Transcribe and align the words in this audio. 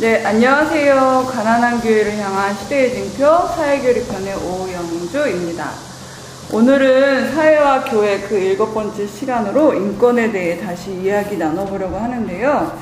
네, 0.00 0.24
안녕하세요. 0.24 1.26
가난한 1.28 1.80
교회를 1.80 2.16
향한 2.18 2.54
시대의 2.54 2.94
징표 2.94 3.26
사회교리편의 3.56 4.32
오영주입니다. 4.36 5.70
오늘은 6.52 7.32
사회와 7.34 7.82
교회 7.82 8.20
그 8.20 8.36
일곱 8.38 8.72
번째 8.72 9.04
시간으로 9.08 9.74
인권에 9.74 10.30
대해 10.30 10.60
다시 10.60 10.92
이야기 10.92 11.36
나눠보려고 11.36 11.96
하는데요. 11.96 12.78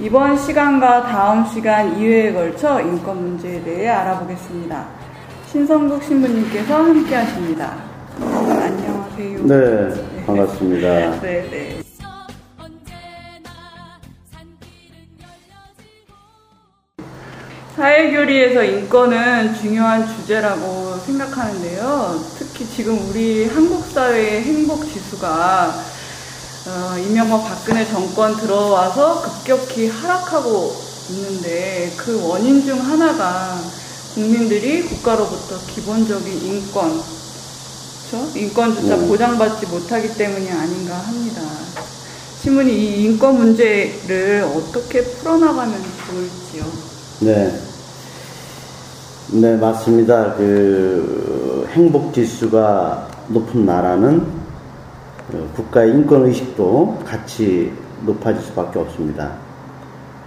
이번 0.00 0.36
시간과 0.36 1.04
다음 1.04 1.46
시간 1.46 1.96
2회에 1.96 2.34
걸쳐 2.34 2.78
인권 2.82 3.22
문제에 3.22 3.64
대해 3.64 3.88
알아보겠습니다. 3.88 4.86
신성국 5.50 6.04
신부님께서 6.04 6.74
함께 6.74 7.14
하십니다. 7.14 7.72
안녕하세요. 8.20 9.46
네, 9.46 10.24
반갑습니다. 10.26 11.20
네, 11.22 11.48
네. 11.50 11.79
사회교리에서 17.80 18.62
인권은 18.62 19.54
중요한 19.54 20.06
주제라고 20.06 20.98
생각하는데요. 21.06 22.22
특히 22.36 22.66
지금 22.68 23.08
우리 23.08 23.46
한국 23.46 23.86
사회의 23.90 24.42
행복 24.42 24.84
지수가 24.84 25.84
어, 26.66 26.98
이명박 26.98 27.42
박근혜 27.42 27.86
정권 27.86 28.36
들어와서 28.36 29.22
급격히 29.22 29.88
하락하고 29.88 30.76
있는데 31.08 31.90
그 31.96 32.22
원인 32.28 32.62
중 32.62 32.78
하나가 32.78 33.58
국민들이 34.12 34.82
국가로부터 34.82 35.56
기본적인 35.72 36.44
인권, 36.44 37.02
그렇죠? 38.10 38.38
인권조차 38.38 38.96
네. 38.96 39.08
보장받지 39.08 39.66
못하기 39.68 40.18
때문이 40.18 40.50
아닌가 40.50 40.96
합니다. 40.98 41.40
신문이 42.42 42.72
이 42.72 43.04
인권 43.04 43.38
문제를 43.38 44.42
어떻게 44.54 45.02
풀어나가면 45.02 45.82
좋을지요. 46.06 46.90
네. 47.20 47.69
네, 49.32 49.56
맞습니다. 49.56 50.34
그, 50.34 51.68
행복 51.70 52.12
지수가 52.12 53.08
높은 53.28 53.64
나라는 53.64 54.26
어, 55.32 55.48
국가의 55.54 55.92
인권 55.92 56.26
의식도 56.26 57.04
같이 57.06 57.72
높아질 58.04 58.42
수밖에 58.42 58.80
없습니다. 58.80 59.30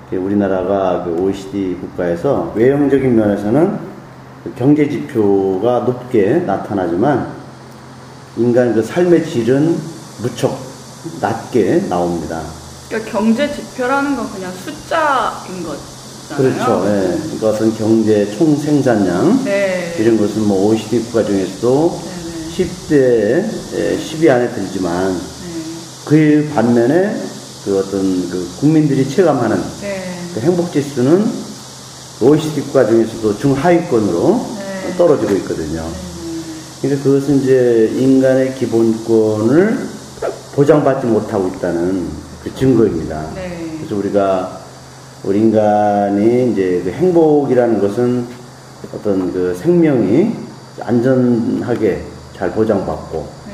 그 0.10 0.16
우리나라가 0.16 1.04
그 1.04 1.22
OECD 1.22 1.76
국가에서 1.82 2.54
외형적인 2.56 3.14
면에서는 3.14 3.78
그 4.46 4.54
경제 4.56 4.88
지표가 4.88 5.80
높게 5.80 6.36
나타나지만 6.38 7.28
인간 8.38 8.74
그 8.74 8.82
삶의 8.82 9.26
질은 9.26 9.76
무척 10.22 10.58
낮게 11.20 11.90
나옵니다. 11.90 12.42
그러니까 12.88 13.12
경제 13.12 13.52
지표라는 13.54 14.16
건 14.16 14.32
그냥 14.32 14.50
숫자인 14.54 15.64
거 15.66 15.76
잖아요. 16.34 16.82
그렇죠. 16.82 16.84
예. 16.88 17.18
그러니까 17.24 17.50
어떤 17.50 17.78
경제 17.78 18.32
총 18.38 18.58
생산량 18.58 19.44
네. 19.44 19.96
이런 20.00 20.18
것은 20.18 20.42
뭐 20.44 20.70
OECD 20.70 21.00
국가 21.04 21.24
중에서도 21.24 22.02
네네. 22.04 22.68
10대 22.90 23.46
10위 24.00 24.30
안에 24.30 24.50
들지만 24.54 25.14
네. 25.14 25.20
그 26.06 26.52
반면에 26.54 27.16
그 27.64 27.80
어떤 27.80 28.30
그 28.30 28.48
국민들이 28.60 29.08
체감하는 29.08 29.58
네. 29.82 30.04
그 30.34 30.40
행복 30.40 30.72
지수는 30.72 31.26
OECD 32.22 32.62
국가 32.62 32.86
중에서도 32.86 33.38
중하위권으로 33.38 34.48
네. 34.60 34.98
떨어지고 34.98 35.34
있거든요. 35.38 35.86
그러니까 36.82 37.04
그것은 37.04 37.42
이제 37.42 37.92
인간의 37.98 38.56
기본권을 38.56 39.94
보장받지 40.54 41.08
못하고 41.08 41.48
있다는 41.48 42.08
그 42.44 42.54
증거입니다. 42.56 43.32
네. 43.36 43.78
그래서 43.78 43.96
우리가 43.96 44.63
우리 45.24 45.40
인간이 45.40 46.52
이제 46.52 46.82
그 46.84 46.92
행복이라는 46.92 47.80
것은 47.80 48.26
어떤 48.94 49.32
그 49.32 49.56
생명이 49.56 50.36
안전하게 50.82 52.02
잘 52.36 52.52
보장받고 52.52 53.28
네. 53.48 53.54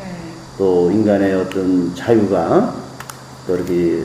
또 0.58 0.90
인간의 0.90 1.36
어떤 1.36 1.94
자유가 1.94 2.74
또 3.46 3.56
이렇게 3.56 4.04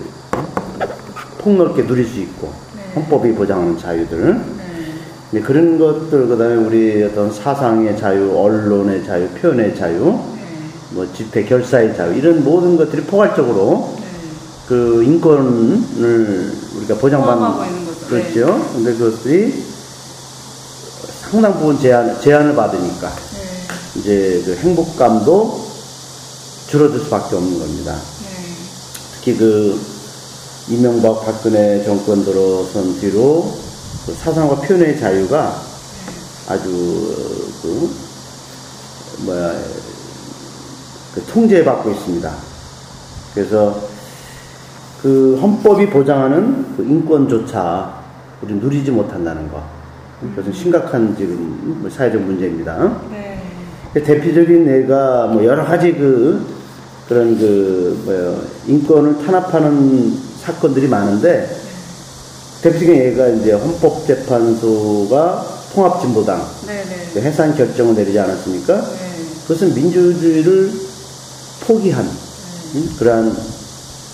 폭넓게 1.39 1.87
누릴 1.87 2.07
수 2.07 2.21
있고 2.21 2.53
네. 2.77 2.83
헌법이 2.97 3.33
보장하는 3.33 3.79
자유들 3.79 4.35
네. 4.35 4.45
네, 5.31 5.41
그런 5.41 5.79
것들 5.79 6.29
그다음에 6.29 6.57
우리 6.57 7.03
어떤 7.03 7.33
사상의 7.33 7.97
자유, 7.97 8.37
언론의 8.37 9.07
자유, 9.07 9.27
표현의 9.41 9.75
자유, 9.75 10.05
네. 10.05 10.43
뭐 10.91 11.11
집회 11.15 11.43
결사의 11.43 11.97
자유 11.97 12.13
이런 12.13 12.45
모든 12.45 12.77
것들이 12.77 13.05
포괄적으로 13.05 13.95
네. 14.01 14.04
그 14.69 15.03
인권을 15.03 16.53
우리가 16.77 16.97
보장받는 16.97 17.87
거죠. 17.87 18.07
그렇죠. 18.09 18.71
근데 18.73 18.95
그것들이 18.95 19.65
상당 21.21 21.59
부분 21.59 21.79
제한 21.79 22.21
제한을 22.21 22.55
받으니까 22.55 23.09
네. 23.09 24.01
이제 24.01 24.43
그 24.45 24.57
행복감도 24.57 25.67
줄어들 26.69 27.01
수밖에 27.01 27.37
없는 27.37 27.59
겁니다. 27.59 27.95
네. 27.95 28.55
특히 29.15 29.37
그 29.37 29.81
이명박 30.69 31.25
박근혜 31.25 31.85
정권 31.85 32.25
들어선 32.25 33.01
뒤로 33.01 33.53
그 34.07 34.15
사상과 34.15 34.57
표현의 34.57 34.99
자유가 34.99 35.63
아주 36.49 36.69
그 37.63 37.91
뭐야 39.25 39.55
그 41.15 41.25
통제받고 41.27 41.91
있습니다. 41.91 42.35
그래서 43.35 43.94
그 45.05 45.39
헌법이 45.39 45.91
보장하는 45.91 46.65
그 46.79 46.83
인권조차 46.83 48.03
우리 48.41 48.55
누리지 48.55 48.91
못한다는 48.91 49.51
거. 49.51 49.63
그것은 50.19 50.51
심각한 50.51 51.15
지금 51.15 51.87
사회적 51.95 52.23
문제입니다. 52.23 53.03
네. 53.11 53.39
대표적인 53.93 54.67
예가 54.67 55.27
뭐 55.27 55.45
여러 55.45 55.63
가지 55.63 55.93
그 55.93 56.43
그런 57.07 57.39
그 57.39 58.01
뭐야 58.07 58.35
인권을 58.67 59.19
탄압하는 59.27 60.17
사건들이 60.41 60.89
많은데 60.89 61.55
대표적인 62.63 62.95
예가 62.97 63.29
이제 63.29 63.53
헌법재판소가 63.53 65.45
통합진보당 65.75 66.43
네. 66.67 66.83
네. 66.83 67.11
그 67.13 67.21
해산 67.21 67.55
결정을 67.55 67.95
내리지 67.95 68.19
않았습니까? 68.19 68.75
네. 68.81 68.89
그것은 69.43 69.75
민주주의를 69.75 70.73
포기한 71.67 72.07
음, 72.07 72.91
그러한 72.99 73.54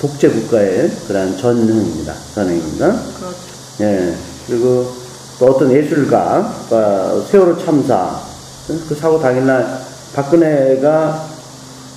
독재 0.00 0.30
국가의 0.30 0.90
그러한 1.06 1.36
전형입니다. 1.36 2.14
전형입니다. 2.34 2.86
그렇죠. 2.88 3.36
예. 3.80 4.14
그리고 4.46 4.92
또 5.38 5.46
어떤 5.46 5.70
예술가, 5.72 6.54
세월호 7.30 7.58
참사, 7.58 8.18
그 8.88 8.94
사고 8.94 9.20
당일날 9.20 9.80
박근혜가 10.14 11.26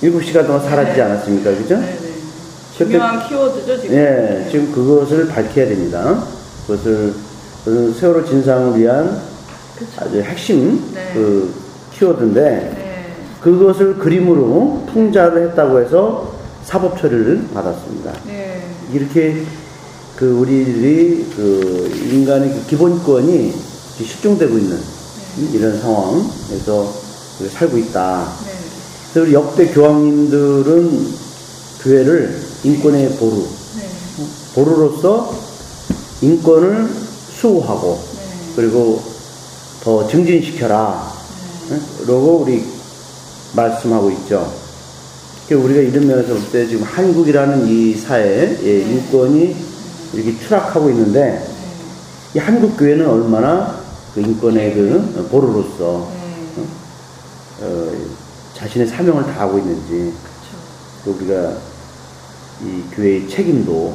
7시간 0.02 0.46
동안 0.46 0.62
사라지지 0.62 1.00
않았습니까? 1.00 1.50
그죠? 1.50 1.76
네. 1.78 1.98
네. 2.00 2.14
중요한 2.76 3.26
키워드죠 3.26 3.80
지금. 3.80 3.96
예, 3.96 4.48
지금 4.50 4.72
그것을 4.72 5.28
밝혀야 5.28 5.66
됩니다. 5.66 6.24
그것을, 6.66 7.14
그 7.64 7.94
세월호 7.98 8.24
진상을 8.26 8.78
위한 8.78 9.22
그쵸. 9.78 9.90
아주 9.98 10.20
핵심 10.20 10.92
네. 10.92 11.10
그 11.14 11.54
키워드인데, 11.92 12.40
네. 12.40 13.14
그것을 13.40 13.96
그림으로 13.98 14.86
풍자를 14.92 15.48
했다고 15.48 15.80
해서 15.80 16.33
사법 16.66 17.00
처리를 17.00 17.48
받았습니다. 17.52 18.12
네. 18.26 18.66
이렇게 18.92 19.44
그 20.16 20.38
우리들이 20.38 21.26
그 21.36 22.08
인간의 22.12 22.50
그 22.50 22.66
기본권이 22.66 23.54
실종되고 23.98 24.58
있는 24.58 24.80
이런 25.52 25.80
상황에서 25.80 26.92
살고 27.52 27.78
있다. 27.78 28.32
네. 28.46 28.52
그래서 29.12 29.26
우리 29.26 29.34
역대 29.34 29.66
교황님들은 29.72 31.14
교회를 31.82 32.42
인권의 32.64 33.10
보루, 33.16 33.46
네. 33.76 33.88
보루로서 34.54 35.34
인권을 36.22 36.88
수호하고 37.40 38.00
네. 38.16 38.52
그리고 38.56 39.02
더 39.82 40.06
증진시켜라. 40.08 41.12
네. 41.70 41.80
라고 42.06 42.38
우리 42.38 42.64
말씀하고 43.54 44.10
있죠. 44.10 44.63
그 45.48 45.54
우리가 45.54 45.80
이런 45.80 46.06
면에서 46.06 46.34
볼 46.34 46.50
때 46.50 46.66
지금 46.66 46.84
한국이라는 46.84 47.66
이 47.66 47.94
사회에 47.94 48.58
예, 48.62 48.80
인권이 48.80 49.54
이렇게 50.14 50.38
추락하고 50.38 50.88
있는데 50.90 51.46
이 52.34 52.38
한국 52.38 52.76
교회는 52.76 53.06
얼마나 53.06 53.78
그 54.14 54.20
인권의 54.20 54.74
그 54.74 55.28
보루로서 55.30 56.10
네. 56.56 57.66
어, 57.66 57.92
자신의 58.54 58.86
사명을 58.86 59.24
다하고 59.24 59.58
있는지. 59.58 60.12
또 61.04 61.10
우리가 61.12 61.52
이 62.64 62.82
교회의 62.94 63.28
책임도 63.28 63.94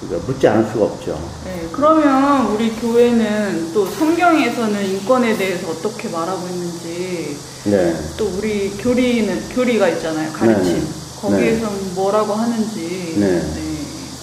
네. 0.00 0.16
묻지 0.26 0.46
않을 0.46 0.70
수가 0.72 0.84
없죠. 0.84 1.18
네, 1.44 1.68
그러면 1.72 2.46
우리 2.52 2.70
교회는 2.76 3.72
또 3.74 3.84
성경에서는 3.86 4.84
인권에 4.84 5.36
대해서 5.36 5.70
어떻게 5.70 6.08
말하고 6.08 6.46
있는지 6.46 7.36
네. 7.64 7.94
또 8.16 8.30
우리 8.38 8.70
교리는 8.78 9.48
교리가 9.50 9.88
있잖아요 9.88 10.32
가르침 10.32 10.74
네. 10.76 10.86
거기에서 11.20 11.68
는 11.68 11.94
뭐라고 11.94 12.32
하는지 12.32 13.16
네. 13.18 13.42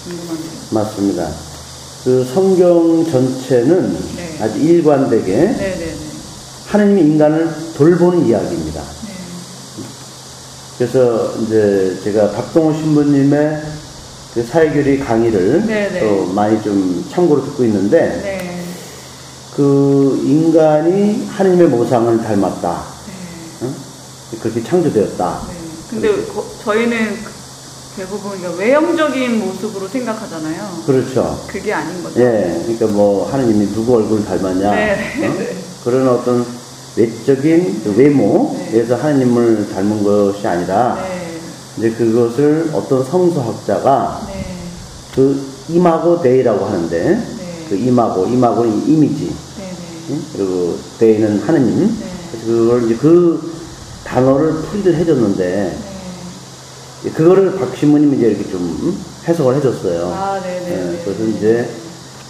궁금하네요. 0.04 0.50
맞습니다. 0.70 1.30
그 2.04 2.24
성경 2.24 3.04
전체는 3.04 3.98
네. 4.16 4.38
아주 4.40 4.58
일관되게 4.58 5.36
네네네. 5.36 5.96
하나님이 6.66 7.00
인간을 7.02 7.54
돌보는 7.76 8.26
이야기입니다. 8.26 8.80
네. 8.80 9.12
그래서 10.78 11.34
이제 11.42 12.00
제가 12.02 12.30
박동호 12.30 12.72
신부님의 12.72 13.62
그 13.62 13.75
사회교리 14.44 14.98
강의를 15.00 15.66
네네. 15.66 16.00
또 16.00 16.26
많이 16.32 16.60
좀 16.62 17.04
참고로 17.10 17.44
듣고 17.44 17.64
있는데 17.64 17.98
네. 18.22 18.62
그 19.54 20.20
인간이 20.24 21.26
하나님의 21.30 21.68
모상을 21.68 22.18
닮았다. 22.22 22.82
네. 23.06 23.66
응? 23.66 23.74
그렇게 24.40 24.62
창조되었다. 24.62 25.40
네. 25.48 25.54
근데 25.90 26.26
거- 26.26 26.44
저희는 26.64 27.14
그- 27.24 27.36
대부분 27.96 28.32
외형적인 28.58 29.38
모습으로 29.38 29.88
생각하잖아요. 29.88 30.82
그렇죠. 30.84 31.42
그게 31.46 31.72
아닌 31.72 32.02
거죠. 32.02 32.20
예, 32.20 32.60
그러니까 32.64 32.86
뭐 32.88 33.26
하나님이 33.30 33.72
누구 33.72 33.96
얼굴 33.96 34.22
닮았냐 34.22 34.70
네, 34.74 34.96
네, 35.18 35.26
어? 35.26 35.32
네. 35.32 35.56
그런 35.82 36.06
어떤 36.08 36.44
외적인 36.94 37.80
그 37.84 37.94
외모에서 37.96 38.96
하나님을 38.96 39.70
닮은 39.72 40.04
것이 40.04 40.46
아니라 40.46 40.98
네. 41.08 41.15
이제 41.76 41.90
그것을 41.90 42.70
어떤 42.72 43.04
성서학자가 43.04 44.26
네. 44.28 44.46
그 45.14 45.42
이마고 45.68 46.22
데이라고 46.22 46.64
하는데 46.64 47.10
네. 47.10 47.66
그 47.68 47.76
이마고 47.76 48.26
이마고는 48.26 48.88
이미지 48.88 49.34
네네. 49.58 49.76
응? 50.10 50.22
그리고 50.32 50.78
데이는 50.98 51.40
하느님 51.40 51.86
네. 51.86 52.06
그래서 52.30 52.46
그걸 52.46 52.84
이제 52.84 52.96
그 52.96 53.52
단어를 54.04 54.54
풀이를 54.54 54.94
해줬는데 54.96 55.78
네. 57.04 57.10
그거를 57.10 57.56
박 57.58 57.76
신부님이 57.76 58.16
이제 58.16 58.28
이렇게 58.28 58.50
좀 58.50 58.98
해석을 59.28 59.56
해줬어요. 59.56 60.06
아. 60.14 60.40
예, 60.46 61.00
그래서 61.04 61.24
이제 61.24 61.68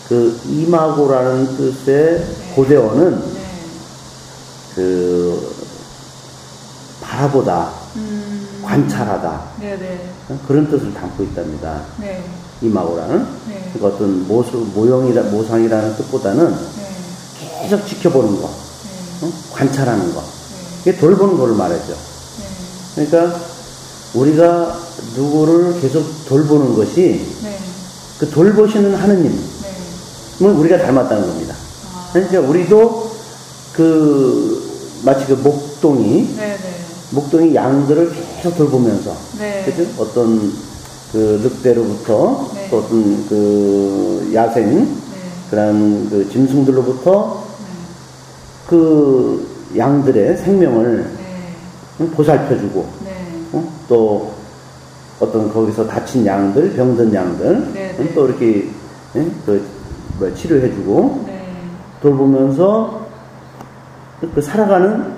그 0.08 0.38
이마고라는 0.48 1.56
뜻의 1.56 2.24
고대어는 2.54 3.34
네. 3.34 3.40
그 4.74 5.15
바라보다, 7.26 7.70
음. 7.96 8.62
관찰하다 8.62 9.40
네네. 9.60 10.10
어? 10.28 10.38
그런 10.46 10.68
뜻을 10.70 10.92
담고 10.92 11.22
있답니다. 11.24 11.82
네. 12.00 12.22
이마고라는 12.62 13.26
네. 13.48 13.70
그러니까 13.72 13.96
어떤 13.96 14.26
모습, 14.26 14.56
모형이라 14.74 15.22
모상이라는 15.24 15.96
뜻보다는 15.96 16.50
네. 16.50 17.62
계속 17.62 17.86
지켜보는 17.86 18.40
거, 18.40 18.48
네. 18.48 19.26
어? 19.26 19.32
관찰하는 19.52 20.14
거, 20.14 20.20
네. 20.20 20.26
이게 20.82 20.96
돌보는 20.96 21.36
거를 21.36 21.54
말하죠. 21.54 21.94
네. 22.96 23.06
그러니까 23.06 23.40
우리가 24.14 24.78
누구를 25.16 25.80
계속 25.80 26.04
돌보는 26.26 26.74
것이 26.74 27.26
네. 27.42 27.58
그 28.18 28.30
돌보시는 28.30 28.94
하느님을 28.94 29.38
네. 30.40 30.46
우리가 30.46 30.78
닮았다는 30.78 31.26
겁니다. 31.26 31.54
아. 31.94 32.10
그러니까 32.12 32.40
우리도 32.40 33.16
그 33.74 34.66
마치 35.04 35.26
그 35.26 35.34
목동이 35.34 36.34
네네. 36.36 36.55
목동이 37.10 37.54
양들을 37.54 38.12
계속 38.36 38.56
돌보면서 38.56 39.14
네. 39.38 39.64
그죠? 39.64 39.84
어떤 40.02 40.52
그 41.12 41.40
늑대로부터 41.42 42.50
네. 42.54 42.68
또 42.70 42.78
어떤 42.78 43.28
그 43.28 44.30
야생 44.34 44.84
네. 44.84 44.88
그런 45.50 46.10
그 46.10 46.28
짐승들로부터 46.30 47.44
그 48.66 49.46
양들의 49.76 50.36
생명을 50.38 51.10
네. 51.98 52.06
보살펴주고 52.08 52.88
네. 53.04 53.10
어? 53.52 53.72
또 53.88 54.32
어떤 55.20 55.52
거기서 55.52 55.86
다친 55.86 56.26
양들, 56.26 56.74
병든 56.74 57.14
양들 57.14 57.72
네, 57.72 57.94
응? 57.98 58.04
네. 58.04 58.14
또 58.14 58.26
이렇게 58.26 58.68
응? 59.14 59.32
그 59.46 59.64
뭐야, 60.18 60.34
치료해주고 60.34 61.24
네. 61.26 61.42
돌보면서 62.02 63.06
그, 64.20 64.30
그 64.34 64.42
살아가는 64.42 65.14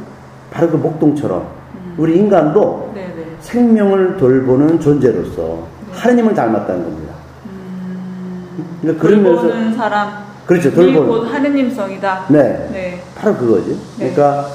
바로 0.50 0.70
그 0.70 0.76
목동처럼 0.76 1.42
음. 1.42 1.57
우리 1.98 2.16
인간도 2.16 2.92
네네. 2.94 3.36
생명을 3.40 4.16
돌보는 4.16 4.80
존재로서 4.80 5.66
하나님을 5.92 6.32
닮았다는 6.34 6.84
겁니다. 6.84 7.14
음. 7.46 8.78
그러니까 8.80 9.02
그러면서 9.04 9.42
돌보는 9.42 9.74
사람. 9.74 10.28
그렇죠, 10.46 10.68
이 10.68 10.74
돌보는. 10.74 11.08
곧 11.08 11.24
하느님성이다. 11.24 12.26
네, 12.28 12.68
네. 12.72 13.02
바로 13.16 13.36
그거지. 13.36 13.70
네. 13.98 14.12
그러니까 14.14 14.48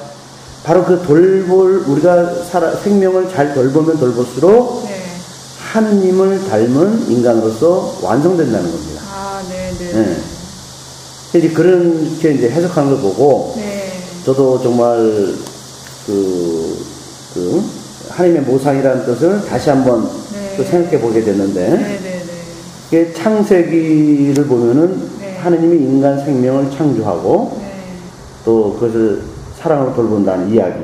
바로 0.64 0.86
그 0.86 1.02
돌볼 1.02 1.84
우리가 1.88 2.34
살아, 2.46 2.72
생명을 2.72 3.30
잘 3.30 3.54
돌보면 3.54 3.98
돌볼수록 3.98 4.86
네. 4.86 5.02
하느님을 5.74 6.48
닮은 6.48 7.12
인간으로서 7.12 8.00
완성된다는 8.02 8.72
겁니다. 8.72 9.02
아, 9.14 9.42
네네. 9.50 10.06
네. 10.06 10.18
이제 11.36 11.50
그렇게 11.50 12.32
이제 12.32 12.50
해석하는 12.50 12.92
걸 12.92 13.02
보고 13.02 13.54
네. 13.58 13.92
저도 14.24 14.62
정말 14.62 14.98
그, 16.06 16.93
그 17.34 17.62
하나님의 18.10 18.44
모상이라는 18.44 19.06
뜻을 19.06 19.46
다시 19.46 19.70
한번 19.70 20.04
네. 20.04 20.56
또 20.58 20.64
생각해 20.64 21.00
보게 21.00 21.22
됐는데 21.22 21.70
네네네. 21.70 22.24
이게 22.88 23.14
창세기를 23.14 24.46
보면은 24.46 25.10
네. 25.20 25.38
하나님이 25.38 25.78
인간 25.78 26.24
생명을 26.24 26.70
창조하고 26.70 27.58
네. 27.60 27.72
또 28.46 28.74
그것을 28.76 29.22
사랑으로 29.58 29.94
돌본다는 29.96 30.50
이야기. 30.50 30.76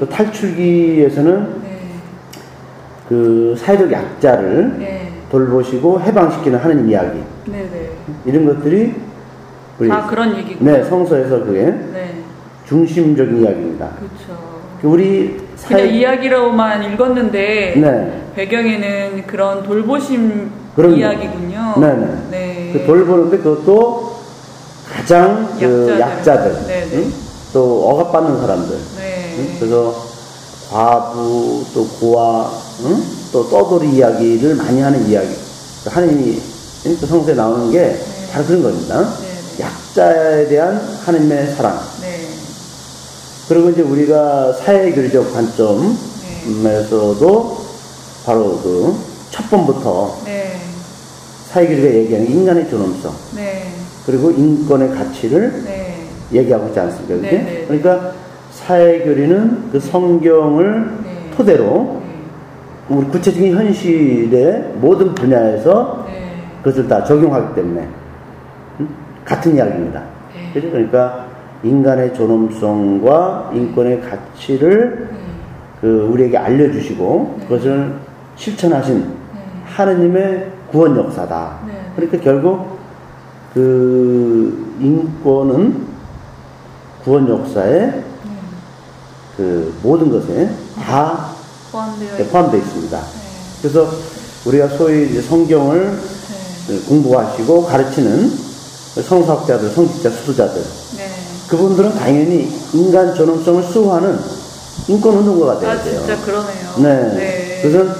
또 0.00 0.08
탈출기에서는 0.08 1.62
네. 1.62 1.78
그 3.08 3.54
사회적 3.56 3.92
약자를 3.92 4.78
네. 4.78 5.12
돌보시고 5.30 6.00
해방시키는 6.00 6.58
하나님 6.58 6.88
이야기. 6.88 7.20
이런 8.24 8.46
것들이 8.46 8.94
우리 9.78 9.88
다 9.88 10.06
그런 10.08 10.36
얘기고. 10.36 10.64
네 10.64 10.82
성서에서 10.82 11.44
그게 11.44 11.66
네. 11.66 12.14
중심적인 12.66 13.42
이야기입니다. 13.42 13.90
그렇죠. 13.90 14.40
우리 14.82 15.38
그냥 15.68 15.88
이야기로만 15.88 16.92
읽었는데 16.92 17.74
네. 17.76 18.22
배경에는 18.34 19.26
그런 19.26 19.62
돌보심 19.62 20.50
그럼요. 20.74 20.96
이야기군요. 20.96 21.74
네네. 21.78 22.06
네. 22.30 22.70
그 22.72 22.84
돌보는데 22.86 23.38
그것도 23.38 24.16
가장 24.90 25.48
그 25.58 25.96
약자들. 25.98 26.00
약자들, 26.00 26.66
네네. 26.66 26.96
응? 26.96 27.12
또 27.52 27.88
억압받는 27.90 28.40
사람들. 28.40 28.76
네. 28.98 29.36
응? 29.38 29.56
그래서 29.58 29.94
과부 30.70 31.64
또 31.74 31.86
고아, 32.00 32.50
응? 32.84 33.02
또 33.32 33.48
떠돌이 33.48 33.90
이야기를 33.90 34.54
많이 34.56 34.80
하는 34.80 35.06
이야기. 35.06 35.28
그 35.84 35.90
하나님이 35.90 36.40
응? 36.86 36.96
또 37.00 37.06
성서에 37.06 37.34
나오는 37.34 37.70
게 37.70 37.98
바로 38.32 38.44
그런 38.46 38.62
겁니다. 38.62 39.08
약자에 39.60 40.48
대한 40.48 40.80
하나님의 41.04 41.48
사랑. 41.54 41.78
네. 43.48 43.54
그리고 43.54 43.70
이제 43.70 43.82
우리가 43.82 44.52
사회교리적 44.54 45.32
관점에서도 45.32 47.56
바로 48.24 48.58
그 48.62 49.12
첫 49.32 49.50
번부터 49.50 50.14
네. 50.26 50.52
사회교리가 51.48 51.88
얘기하는 51.88 52.26
게 52.28 52.32
인간의 52.34 52.68
존엄성 52.68 53.12
네. 53.34 53.62
그리고 54.04 54.30
인권의 54.30 54.90
가치를 54.90 55.64
네. 55.64 56.06
얘기하고 56.32 56.68
있지 56.68 56.80
않습니까? 56.80 57.14
그게? 57.14 57.64
그러니까 57.66 58.12
사회교리는 58.52 59.70
그 59.72 59.80
성경을 59.80 60.98
네. 61.02 61.30
토대로 61.34 62.02
네. 62.06 62.94
우리 62.94 63.06
구체적인 63.06 63.56
현실의 63.56 64.72
모든 64.76 65.14
분야에서 65.14 66.04
네. 66.06 66.42
그것을 66.62 66.86
다 66.86 67.02
적용하기 67.02 67.54
때문에 67.54 67.88
음? 68.80 68.88
같은 69.24 69.56
이야기입니다. 69.56 70.02
네. 70.34 70.50
그죠? 70.52 70.70
그러니까 70.70 71.26
인간의 71.64 72.14
존엄성과 72.14 73.52
인권의 73.54 74.00
가치를 74.00 75.08
네. 75.12 75.18
그 75.80 76.08
우리에게 76.12 76.36
알려주시고 76.36 77.36
네. 77.38 77.46
그것을 77.46 77.94
실천하신 78.36 78.98
네. 79.00 79.40
하느님의 79.64 80.52
구원 80.70 80.96
역사다. 80.96 81.60
네. 81.66 81.72
그러니까 81.94 82.18
결국 82.18 82.78
그 83.54 84.76
인권은 84.80 85.86
구원 87.04 87.28
역사의 87.28 87.80
네. 87.80 88.02
그 89.36 89.74
모든 89.82 90.10
것에 90.10 90.50
다 90.76 91.30
포함되어 91.70 92.58
있습니다. 92.58 92.98
네. 92.98 93.06
그래서 93.60 93.88
우리가 94.46 94.68
소위 94.68 95.10
이제 95.10 95.20
성경을 95.20 95.92
네. 96.68 96.80
공부하시고 96.88 97.64
가르치는 97.64 98.30
성서학자들, 99.00 99.70
성직자, 99.70 100.10
수도자들 100.10 100.62
네. 100.96 101.01
그분들은 101.52 101.94
당연히 101.96 102.50
인간 102.72 103.14
존엄성을 103.14 103.62
수호하는 103.64 104.18
인권 104.88 105.18
운동가가 105.18 105.60
돼야 105.60 105.72
아 105.72 105.82
돼요. 105.82 105.98
진짜 105.98 106.16
그러네요. 106.24 106.72
네. 106.78 107.14
네. 107.14 107.60
그것은 107.62 107.94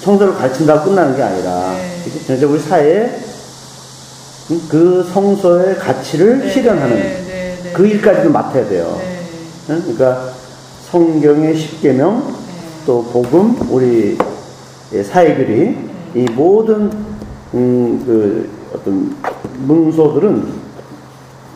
성서를 0.00 0.34
가르친다고 0.34 0.86
끝나는 0.90 1.16
게 1.16 1.22
아니라 1.22 1.72
네. 1.74 2.02
진짜 2.26 2.44
우리 2.48 2.58
사회에 2.58 3.20
그 4.68 5.08
성서의 5.14 5.76
가치를 5.76 6.40
네. 6.40 6.50
실현하는 6.50 6.96
네. 6.96 7.02
네. 7.28 7.58
네. 7.62 7.72
그 7.72 7.86
일까지도 7.86 8.30
맡아야 8.30 8.68
돼요. 8.68 9.00
그러니까 9.68 10.30
성경의 10.90 11.56
십계명 11.56 12.26
네. 12.26 12.54
또 12.86 13.04
복음 13.04 13.56
우리 13.70 14.18
사회교리 14.90 15.78
이 16.16 16.26
모든 16.34 16.90
음, 17.54 18.02
그 18.04 18.50
어떤 18.74 19.16
문서들은 19.64 20.66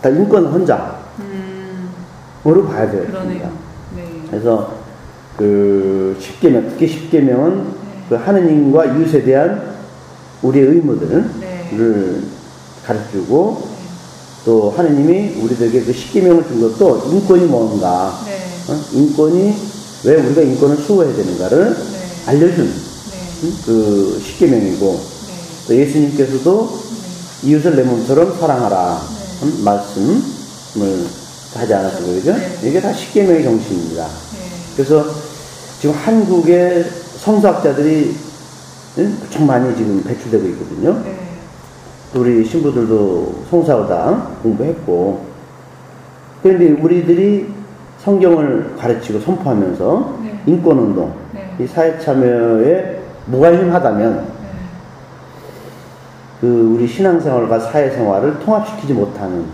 다 0.00 0.08
인권 0.10 0.46
헌장 0.46 0.99
음, 2.46 2.68
봐야 2.68 2.90
돼요. 2.90 3.06
그러네요. 3.06 3.52
네. 3.96 4.04
그래서 4.30 4.74
그 5.36 6.16
십계명, 6.20 6.68
특히 6.70 6.86
십계명은 6.86 7.80
그 8.08 8.14
하느님과 8.14 8.86
이웃에 8.86 9.22
대한 9.22 9.70
우리의 10.42 10.66
의무들을 10.66 11.30
네. 11.40 12.20
가르치고 12.84 13.68
또 14.44 14.70
하느님이 14.70 15.40
우리들에게 15.42 15.84
그 15.84 15.92
십계명을 15.92 16.46
준 16.46 16.60
것도 16.60 17.10
인권이 17.10 17.46
뭔가, 17.46 18.18
네. 18.24 18.72
어? 18.72 18.80
인권이 18.92 19.54
왜 20.04 20.16
우리가 20.16 20.40
인권을 20.40 20.76
수호해야 20.78 21.14
되는가를 21.14 21.74
네. 21.74 21.76
알려준 22.26 22.64
네. 22.66 23.44
음? 23.44 23.58
그 23.66 24.22
십계명이고 24.24 24.92
네. 24.92 25.66
또 25.68 25.76
예수님께서도 25.76 26.80
이웃을 27.42 27.76
내 27.76 27.82
몸처럼 27.82 28.38
사랑하라 28.38 29.00
네. 29.08 29.46
음? 29.46 29.64
말씀을 29.64 31.19
하지 31.54 31.74
않았어요, 31.74 32.14
그죠? 32.14 32.32
네. 32.32 32.68
이게 32.68 32.80
다 32.80 32.92
십계명의 32.92 33.42
정신입니다. 33.42 34.04
네. 34.04 34.74
그래서 34.76 35.04
지금 35.80 35.94
한국의 35.94 36.84
성서학자들이 36.84 38.14
응? 38.98 39.18
엄청 39.22 39.46
많이 39.46 39.76
지금 39.76 40.02
배출되고 40.02 40.46
있거든요. 40.48 41.02
네. 41.02 41.16
또 42.12 42.20
우리 42.20 42.44
신부들도 42.44 43.44
성사를 43.50 43.88
다 43.88 44.28
공부했고. 44.42 45.30
그런데 46.42 46.70
우리들이 46.70 47.48
성경을 47.98 48.76
가르치고 48.78 49.20
선포하면서 49.20 50.18
네. 50.22 50.40
인권운동, 50.46 51.14
네. 51.34 51.54
이 51.60 51.66
사회참여에 51.66 53.00
무관심하다면 53.26 54.16
네. 54.16 54.48
그 56.40 56.74
우리 56.76 56.86
신앙생활과 56.86 57.58
사회생활을 57.58 58.40
통합시키지 58.40 58.92
못하는. 58.92 59.44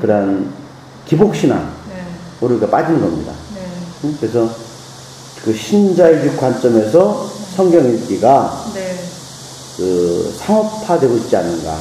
그러한 0.00 0.63
기복신앙, 1.06 1.58
네. 1.88 2.04
우리가 2.40 2.68
빠지는 2.68 3.00
겁니다. 3.00 3.32
네. 3.54 3.60
응? 4.04 4.16
그래서 4.20 4.48
그 5.44 5.54
신자유주의 5.54 6.36
관점에서 6.36 7.30
성경 7.56 7.84
읽기가 7.94 8.70
네. 8.74 8.98
그 9.76 10.34
상업화되고 10.38 11.16
있지 11.18 11.36
않은가. 11.36 11.76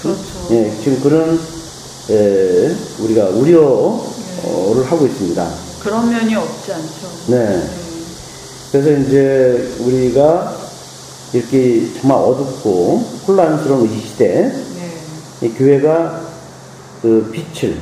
그렇죠. 0.00 0.22
예, 0.50 0.72
지금 0.82 1.00
그런 1.02 1.40
에, 2.10 2.74
우리가 3.00 3.28
우려를 3.30 4.84
하고 4.86 5.06
있습니다. 5.06 5.48
그런 5.80 6.10
면이 6.10 6.34
없지 6.34 6.72
않죠. 6.72 7.08
네. 7.28 7.68
그래서 8.72 8.90
이제 8.90 9.74
우리가 9.80 10.56
이렇게 11.32 11.88
정말 12.00 12.18
어둡고 12.18 13.04
혼란스러운 13.26 13.90
이 13.90 14.00
시대, 14.00 14.44
네. 14.44 15.46
이 15.46 15.50
교회가 15.50 16.22
그 17.02 17.30
빛을 17.32 17.76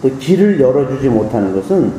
네. 0.00 0.10
또 0.10 0.18
길을 0.18 0.60
열어주지 0.60 1.08
못하는 1.08 1.54
것은 1.54 1.86
네. 1.86 1.92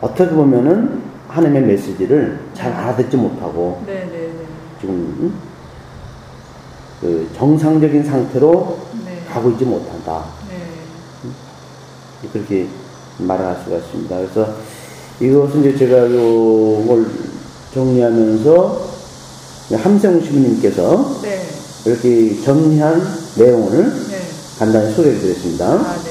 어떻게 0.00 0.30
보면은 0.30 1.02
하나님의 1.28 1.62
메시지를 1.62 2.40
잘 2.54 2.72
알아듣지 2.72 3.16
못하고 3.16 3.82
네. 3.86 3.94
네. 3.94 4.10
네. 4.10 4.30
지금 4.80 4.94
음? 4.94 5.34
그 7.00 7.28
정상적인 7.36 8.04
상태로 8.04 8.78
네. 9.04 9.22
가고 9.30 9.50
있지 9.50 9.64
못한다. 9.64 10.24
네. 10.48 12.28
그렇게 12.32 12.66
말할 13.18 13.56
수가 13.64 13.76
있습니다. 13.76 14.16
그래서 14.16 14.54
이것은 15.20 15.60
이제 15.60 15.76
제가 15.76 16.06
이걸 16.06 17.06
정리하면서 17.72 18.86
함세웅 19.72 20.22
시부님께서 20.22 21.20
네. 21.22 21.42
이렇게 21.84 22.40
정리한 22.42 23.02
내용을 23.36 23.84
네. 24.08 24.18
간단히 24.58 24.92
소개해 24.94 25.18
드렸습니다. 25.18 25.66
아. 25.66 26.05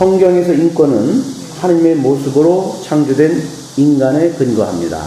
성경에서 0.00 0.54
인권은 0.54 1.22
하나님의 1.60 1.96
모습으로 1.96 2.74
창조된 2.82 3.32
인간에 3.76 4.30
근거합니다. 4.30 4.96
네. 4.96 5.04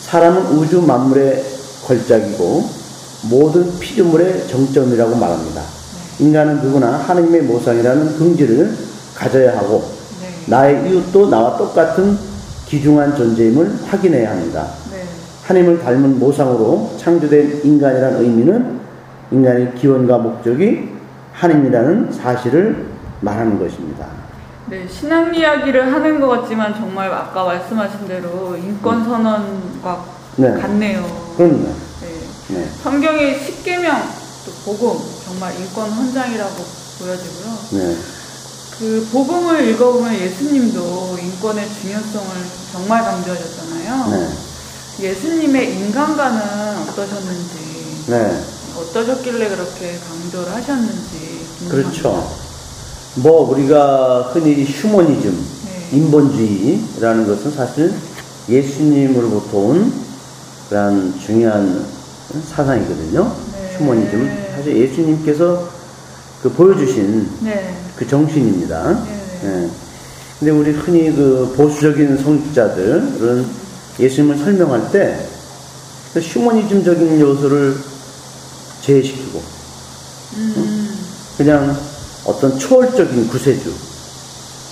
사람은 0.00 0.58
우주 0.58 0.82
만물의 0.82 1.44
걸작이고 1.84 2.64
모든 3.30 3.78
피조물의 3.78 4.48
정점이라고 4.48 5.14
말합니다. 5.14 5.62
인간은 6.18 6.62
누구나 6.62 6.94
하나님의 6.94 7.42
모상이라는 7.42 8.16
긍지를 8.18 8.76
가져야 9.14 9.56
하고 9.56 9.84
네. 10.20 10.50
나의 10.50 10.90
이웃도 10.90 11.30
나와 11.30 11.56
똑같은 11.56 12.18
귀중한 12.66 13.14
존재임을 13.14 13.72
확인해야 13.86 14.32
합니다. 14.32 14.66
네. 14.90 15.04
하나님을 15.44 15.78
닮은 15.78 16.18
모상으로 16.18 16.90
창조된 16.98 17.60
인간이라는 17.62 18.20
의미는 18.20 18.80
인간의 19.30 19.76
기원과 19.76 20.18
목적이 20.18 20.88
하나님이라는 21.30 22.10
사실을 22.10 22.95
말하는 23.26 23.58
것입니다. 23.58 24.06
네, 24.66 24.86
신앙 24.88 25.34
이야기를 25.34 25.92
하는 25.92 26.20
것 26.20 26.28
같지만 26.28 26.74
정말 26.74 27.12
아까 27.12 27.44
말씀하신 27.44 28.06
대로 28.06 28.56
인권 28.56 29.04
선언과 29.04 30.04
네. 30.36 30.52
같네요. 30.52 31.34
그럼요. 31.36 31.74
네. 32.00 32.20
네. 32.48 32.70
성경의 32.82 33.40
십계명 33.40 34.00
또 34.44 34.52
복음 34.64 34.98
정말 35.24 35.52
인권 35.58 35.90
헌장이라고 35.90 36.54
보여지고요. 36.98 37.58
네. 37.72 37.96
그 38.78 39.08
복음을 39.10 39.68
읽어보면 39.68 40.14
예수님도 40.14 41.18
인권의 41.20 41.68
중요성을 41.80 42.28
정말 42.72 43.02
강조하셨잖아요. 43.02 44.10
네. 44.10 44.28
예수님의 45.08 45.74
인간관은 45.74 46.40
어떠셨는지, 46.88 48.04
네. 48.08 48.44
어떠셨길래 48.76 49.48
그렇게 49.48 49.98
강조를 50.08 50.52
하셨는지. 50.54 51.46
그렇죠. 51.68 52.45
뭐 53.16 53.50
우리가 53.50 54.30
흔히 54.32 54.64
휴머니즘, 54.64 55.30
네. 55.30 55.96
인본주의라는 55.96 57.26
것은 57.26 57.50
사실 57.52 57.92
예수님으로부터 58.48 59.58
온 59.58 59.92
그런 60.68 61.18
중요한 61.18 61.84
사상이거든요. 62.48 63.32
네. 63.52 63.76
휴머니즘은 63.76 64.46
사실 64.56 64.76
예수님께서 64.76 65.68
그 66.42 66.50
보여주신 66.50 67.28
네. 67.40 67.74
그 67.96 68.06
정신입니다. 68.06 69.04
네. 69.42 69.70
근데 70.38 70.50
우리 70.52 70.70
흔히 70.72 71.14
그 71.14 71.54
보수적인 71.56 72.18
성직자들은 72.18 73.46
예수님을 73.98 74.38
설명할 74.38 74.92
때 74.92 75.36
그 76.16 76.20
휴머니즘적인 76.20 77.20
요소를 77.20 77.76
제외시키고 78.80 79.42
음, 80.36 80.98
그냥 81.36 81.78
어떤 82.26 82.58
초월적인 82.58 83.28
구세주. 83.28 83.72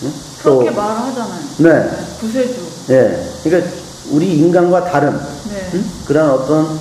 응? 0.02 0.12
그렇게 0.42 0.70
또, 0.70 0.76
말을 0.76 0.96
하잖아요. 0.96 1.40
네. 1.58 1.90
구세주. 2.20 2.54
예. 2.90 3.26
그러니까 3.42 3.70
우리 4.10 4.36
인간과 4.38 4.84
다른 4.84 5.12
네. 5.12 5.70
응? 5.74 5.84
그런 6.06 6.30
어떤 6.30 6.78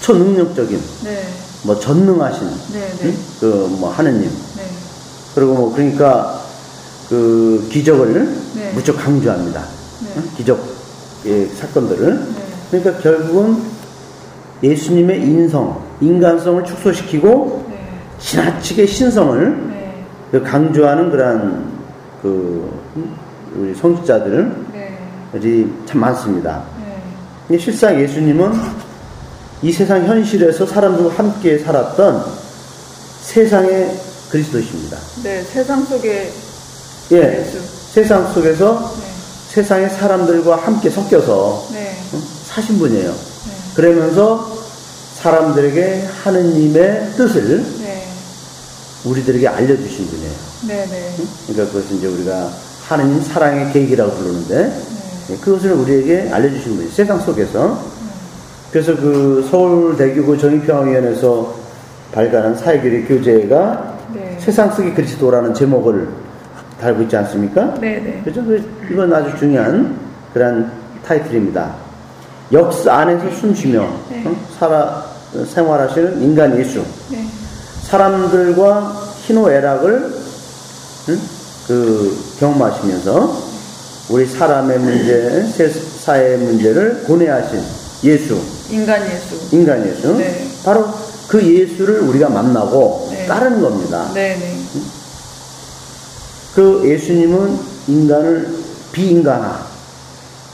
초능력적인 0.00 0.82
네. 1.04 1.28
뭐 1.62 1.78
전능하신 1.78 2.50
네. 2.72 2.92
응? 3.02 3.10
네. 3.10 3.16
그뭐 3.40 3.90
하느님 3.90 4.22
네. 4.56 4.62
그리고 5.34 5.54
뭐 5.54 5.72
그러니까 5.74 6.40
그 7.08 7.68
기적을 7.70 8.36
네. 8.54 8.72
무척 8.72 8.96
강조합니다. 8.96 9.60
네. 10.00 10.12
응? 10.16 10.30
기적의 10.36 11.50
사건들을 11.56 12.14
네. 12.14 12.42
그러니까 12.70 13.02
결국은 13.02 13.62
예수님의 14.62 15.20
인성, 15.20 15.82
인간성을 16.00 16.64
축소시키고 16.64 17.66
네. 17.68 17.76
지나치게 18.20 18.86
신성을 18.86 19.68
네. 19.68 19.71
그 19.71 19.71
강조하는 20.40 21.10
그러한 21.10 21.82
그 22.22 22.80
우리 23.54 23.74
성직자들이 23.74 24.46
네. 24.72 25.66
참 25.84 26.00
많습니다. 26.00 26.62
네. 27.48 27.58
실상 27.58 28.00
예수님은 28.00 28.52
이 29.62 29.70
세상 29.70 30.04
현실에서 30.06 30.64
사람들과 30.66 31.14
함께 31.14 31.58
살았던 31.58 32.24
세상의 33.20 33.94
그리스도십니다. 34.30 34.96
네. 35.22 35.42
세상 35.42 35.84
속에 35.84 36.32
예, 37.12 37.40
예수. 37.40 37.58
세상 37.92 38.32
속에서 38.32 38.94
네. 38.98 39.06
세상의 39.50 39.90
사람들과 39.90 40.56
함께 40.56 40.88
섞여서 40.88 41.68
네. 41.72 41.94
어, 42.14 42.18
사신 42.46 42.78
분이에요. 42.78 43.10
네. 43.10 43.74
그러면서 43.74 44.50
사람들에게 45.16 46.08
하느님의 46.24 47.10
뜻을 47.16 47.62
네. 47.80 47.81
우리들에게 49.04 49.48
알려주신 49.48 50.06
분이에요. 50.06 50.32
네. 50.68 50.86
네. 50.86 51.10
그러니까 51.48 51.72
그것은 51.76 51.96
이제 51.96 52.06
우리가 52.06 52.50
하느님 52.88 53.20
사랑의 53.22 53.72
계획이라고 53.72 54.10
부르는데 54.12 54.64
네. 54.68 55.34
예, 55.34 55.36
그것을 55.38 55.72
우리에게 55.72 56.30
알려주신 56.30 56.76
분이 56.76 56.88
세상 56.90 57.18
속에서 57.20 57.78
그래서 58.70 58.96
그 58.96 59.46
서울대교구 59.50 60.38
정의평화위원회에서 60.38 61.54
발간한 62.12 62.56
사회교리 62.56 63.04
교재가 63.04 63.98
네. 64.14 64.36
세상 64.40 64.70
속의 64.72 64.94
그리스도라는 64.94 65.52
제목을 65.54 66.08
달고 66.80 67.02
있지 67.02 67.16
않습니까? 67.16 67.74
네. 67.80 67.98
네. 68.00 68.20
그죠? 68.24 68.42
그- 68.44 68.62
이건 68.90 69.12
아주 69.12 69.36
중요한 69.38 69.96
그런 70.32 70.70
타이틀입니다. 71.04 71.74
역사 72.52 72.92
안에서 72.94 73.30
숨 73.36 73.54
쉬며 73.54 73.88
네. 74.10 74.22
어? 74.26 74.36
살아 74.58 75.04
생활하시는 75.46 76.20
인간 76.22 76.56
예수. 76.58 76.82
네. 77.10 77.24
사람들과 77.92 79.02
희노애락을 79.26 80.14
응? 81.10 81.20
그 81.68 82.18
경험하시면서 82.40 83.36
우리 84.08 84.24
사람의 84.24 84.78
문제, 84.78 85.42
세- 85.42 85.68
사회의 85.68 86.38
문제를 86.38 87.04
고뇌하신 87.06 87.60
예수, 88.04 88.40
인간 88.70 89.02
예수. 89.04 89.54
인간 89.54 89.86
예수, 89.86 90.16
네. 90.16 90.48
바로 90.64 90.86
그 91.28 91.42
예수를 91.44 92.00
우리가 92.00 92.30
만나고 92.30 93.08
네. 93.12 93.26
따르는 93.26 93.60
겁니다. 93.60 94.10
네 94.14 94.36
네. 94.38 94.56
그 96.54 96.82
예수님은 96.88 97.58
인간을 97.88 98.54
비인간화, 98.92 99.66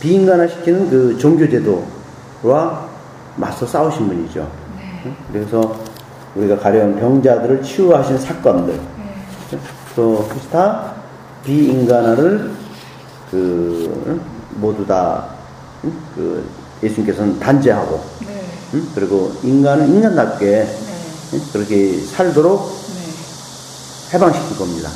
비인간화 0.00 0.48
시키는 0.48 0.90
그 0.90 1.16
종교제도와 1.18 2.88
맞서 3.36 3.64
싸우신 3.64 4.08
분이죠. 4.08 4.50
네. 4.76 5.14
그래서 5.32 5.87
우리가 6.38 6.58
가려운 6.58 6.96
병자들을 6.98 7.62
치유하신 7.62 8.18
사건들, 8.18 8.74
네. 8.74 9.58
또 9.96 10.24
다 10.52 10.94
비인간화를 11.44 12.50
그 13.30 14.20
모두 14.54 14.86
다그 14.86 16.44
예수님께서는 16.82 17.38
단죄하고 17.40 18.00
네. 18.20 18.42
응? 18.74 18.86
그리고 18.94 19.32
인간은 19.42 19.88
인간답게 19.88 20.46
네. 20.46 20.68
응? 21.34 21.40
그렇게 21.52 21.98
살도록 22.00 22.70
네. 22.94 24.14
해방시킬 24.14 24.56
겁니다. 24.56 24.90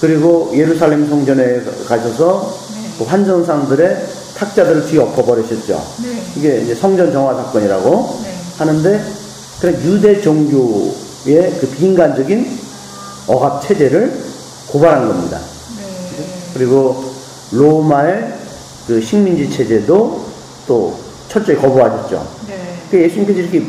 그리고 0.00 0.50
예루살렘 0.54 1.08
성전에 1.08 1.62
가셔서 1.86 2.54
네. 2.74 2.90
그 2.98 3.04
환전상들의 3.04 4.06
탁자들을 4.36 4.86
뒤 4.86 4.98
엎어 4.98 5.24
버리셨죠. 5.24 5.82
네. 6.02 6.22
이게 6.36 6.60
이제 6.62 6.74
성전 6.74 7.12
정화 7.12 7.34
사건이라고 7.34 8.20
네. 8.22 8.34
하는데 8.58 9.13
그런 9.60 9.74
유대 9.82 10.20
종교의 10.20 11.58
그 11.60 11.68
비인간적인 11.76 12.46
억압 13.26 13.62
체제를 13.62 14.12
고발한 14.68 15.08
겁니다. 15.08 15.38
네. 15.38 16.24
그리고 16.54 17.04
로마의 17.52 18.34
그 18.86 19.00
식민지 19.00 19.50
체제도 19.50 20.24
또 20.66 20.98
철저히 21.28 21.56
거부하셨죠. 21.56 22.26
네. 22.48 22.54
그 22.90 23.00
예수님께서 23.00 23.40
이렇게 23.40 23.66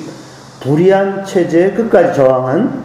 불의한 0.61 1.25
체제에 1.25 1.71
끝까지 1.71 2.15
저항한 2.15 2.83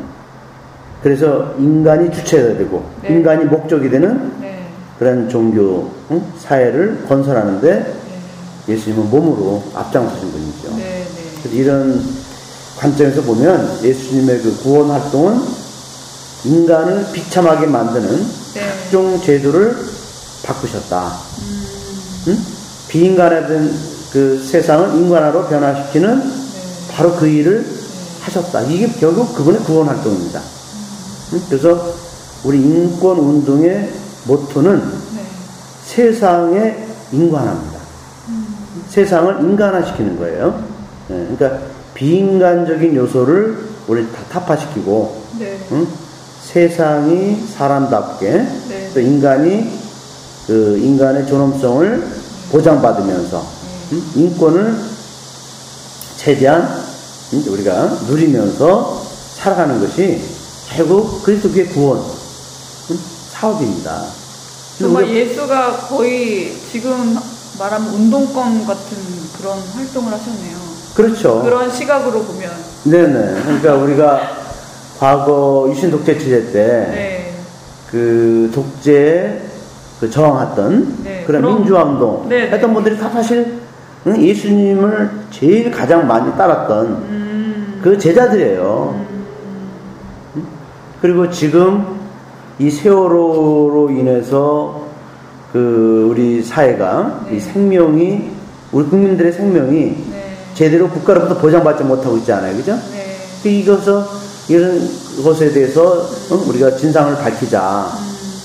그래서 1.03 1.55
인간이 1.59 2.13
주체가 2.13 2.59
되고 2.59 2.85
네. 3.03 3.09
인간이 3.09 3.45
목적이 3.47 3.89
되는 3.91 4.33
네. 4.41 4.67
그런 4.99 5.29
종교 5.29 5.91
응? 6.11 6.23
사회를 6.39 7.05
건설하는데 7.09 7.79
네. 8.67 8.75
예수님은 8.75 9.11
몸으로 9.11 9.63
앞장서신 9.75 10.31
분이죠. 10.31 10.77
네. 10.77 11.05
그래서 11.43 11.57
이런 11.57 12.20
관점에서 12.81 13.21
보면 13.23 13.85
예수님의 13.85 14.41
그 14.41 14.57
구원 14.63 14.91
활동은 14.91 15.43
인간을 16.45 17.13
비참하게 17.13 17.67
만드는 17.67 18.27
네. 18.55 18.61
각종 18.61 19.21
제도를 19.21 19.77
바꾸셨다. 20.43 21.13
음. 21.43 21.67
응? 22.29 22.39
비인간화된 22.89 23.75
그 24.13 24.43
세상을 24.43 24.97
인간화로 24.97 25.47
변화시키는 25.49 26.19
네. 26.19 26.93
바로 26.93 27.15
그 27.17 27.27
일을 27.27 27.67
하셨다. 28.23 28.63
이게 28.63 28.91
결국 28.99 29.35
그분의 29.35 29.61
구원 29.61 29.87
활동입니다. 29.87 30.41
응? 31.35 31.43
그래서 31.51 31.95
우리 32.45 32.63
인권 32.63 33.19
운동의 33.19 33.93
모토는 34.25 34.79
네. 35.15 35.23
세상의 35.85 36.87
인간화입니다. 37.13 37.79
음. 38.29 38.85
세상을 38.89 39.41
인간화시키는 39.41 40.19
거예요. 40.19 40.65
예, 41.11 41.15
그러니까 41.37 41.80
비인간적인 42.01 42.97
요소를 42.97 43.59
우리 43.87 44.11
다 44.11 44.25
타파시키고 44.31 45.23
네. 45.39 45.59
응? 45.73 45.87
세상이 46.41 47.47
사람답게 47.47 48.31
네. 48.69 48.91
또 48.95 49.01
인간이 49.01 49.71
그 50.47 50.79
인간의 50.79 51.27
존엄성을 51.27 52.09
보장받으면서 52.51 53.47
응? 53.93 54.03
인권을 54.15 54.81
최대한 56.17 56.83
응? 57.35 57.45
우리가 57.53 57.99
누리면서 58.09 59.05
살아가는 59.35 59.79
것이 59.79 60.23
결국 60.71 61.23
그리스도의 61.23 61.67
구원 61.67 61.99
응? 61.99 62.99
사업입니다. 63.31 64.07
정말 64.79 65.07
예수가 65.07 65.89
거의 65.89 66.57
지금 66.73 67.19
말하면 67.59 67.93
운동권 67.93 68.67
같은 68.67 68.97
그런 69.37 69.59
활동을 69.59 70.11
하셨네요. 70.15 70.70
그렇죠. 70.95 71.43
그런 71.43 71.71
시각으로 71.71 72.23
보면. 72.23 72.51
네네. 72.85 73.43
그러니까 73.43 73.75
우리가 73.75 74.21
과거 74.99 75.67
유신 75.71 75.91
독재 75.91 76.19
체제 76.19 76.53
때그 76.53 78.49
네. 78.51 78.51
독재에 78.55 79.41
그 80.01 80.11
저항했던 80.11 80.97
네, 81.05 81.25
그런 81.27 81.43
그럼- 81.43 81.57
민주화 81.59 81.85
운동 81.85 82.27
네, 82.29 82.47
네. 82.47 82.51
했던 82.53 82.73
분들이 82.73 82.99
다 82.99 83.09
사실 83.11 83.59
응, 84.07 84.21
예수님을 84.23 85.11
제일 85.31 85.71
가장 85.71 86.07
많이 86.07 86.35
따랐던 86.37 86.87
음. 86.87 87.81
그 87.83 87.99
제자들이에요. 87.99 89.05
응? 90.37 90.43
그리고 91.03 91.31
지금 91.31 91.85
이 92.59 92.71
세월호로 92.71 93.91
인해서 93.91 94.87
그 95.53 96.09
우리 96.11 96.43
사회가 96.43 97.25
네. 97.29 97.37
이 97.37 97.41
생명이 97.41 98.31
우리 98.73 98.87
국민들의 98.87 99.33
생명이 99.33 99.81
네. 100.10 100.10
제대로 100.61 100.91
국가로부터 100.91 101.39
보장받지 101.39 101.85
못하고 101.85 102.19
있잖아요. 102.19 102.55
그죠? 102.55 102.79
네. 102.93 103.17
그 103.43 103.49
이것을 103.49 104.03
이런 104.49 104.91
것에 105.25 105.55
대해서 105.55 106.07
어, 106.29 106.35
우리가 106.49 106.77
진상을 106.77 107.17
밝히자, 107.17 107.91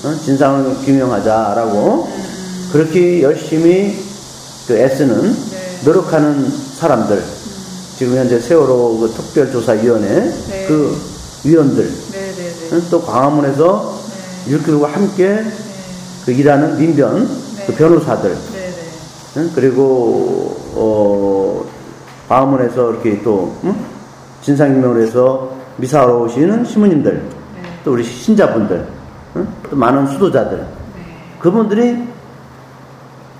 어, 0.02 0.14
진상을 0.24 0.76
규명하자라고 0.86 2.08
그렇게 2.72 3.20
열심히 3.20 3.98
그 4.66 4.78
애쓰는 4.78 5.24
네. 5.24 5.80
노력하는 5.84 6.50
사람들 6.76 7.22
지금 7.98 8.16
현재 8.16 8.40
세월호 8.40 8.98
그 8.98 9.10
특별조사위원회 9.10 10.08
네. 10.48 10.64
그 10.66 10.96
위원들 11.44 11.84
네. 12.12 12.32
네. 12.34 12.76
어, 12.76 12.80
또 12.90 13.02
광화문에서 13.02 14.00
네. 14.46 14.52
이렇게들과 14.52 14.88
함께 14.88 15.34
네. 15.34 15.52
그 16.24 16.32
일하는 16.32 16.78
민변 16.78 17.28
그 17.66 17.72
네. 17.72 17.76
변호사들 17.76 18.30
네. 18.30 18.58
네. 18.58 18.74
응? 19.36 19.52
그리고 19.54 20.56
어, 20.72 21.75
광화문에서 22.28 22.92
이렇게 22.92 23.22
또 23.22 23.56
응? 23.64 23.74
진상규명을 24.42 25.02
해서 25.02 25.56
미사하러 25.76 26.18
오시는 26.18 26.64
시민님들, 26.64 27.14
네. 27.14 27.62
또 27.84 27.92
우리 27.92 28.02
신자분들, 28.02 28.86
응? 29.36 29.48
또 29.70 29.76
많은 29.76 30.06
수도자들, 30.06 30.58
네. 30.58 30.66
그분들이 31.38 32.02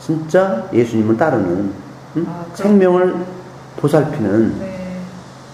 진짜 0.01 0.69
예수님을 0.73 1.17
따르는 1.17 1.73
응? 2.17 2.27
아, 2.29 2.45
생명을 2.55 3.15
보살피는 3.79 4.59
네. 4.59 5.01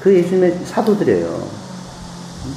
그 0.03 0.15
예수님의 0.15 0.61
사도들이에요. 0.65 1.27
응? 1.27 2.55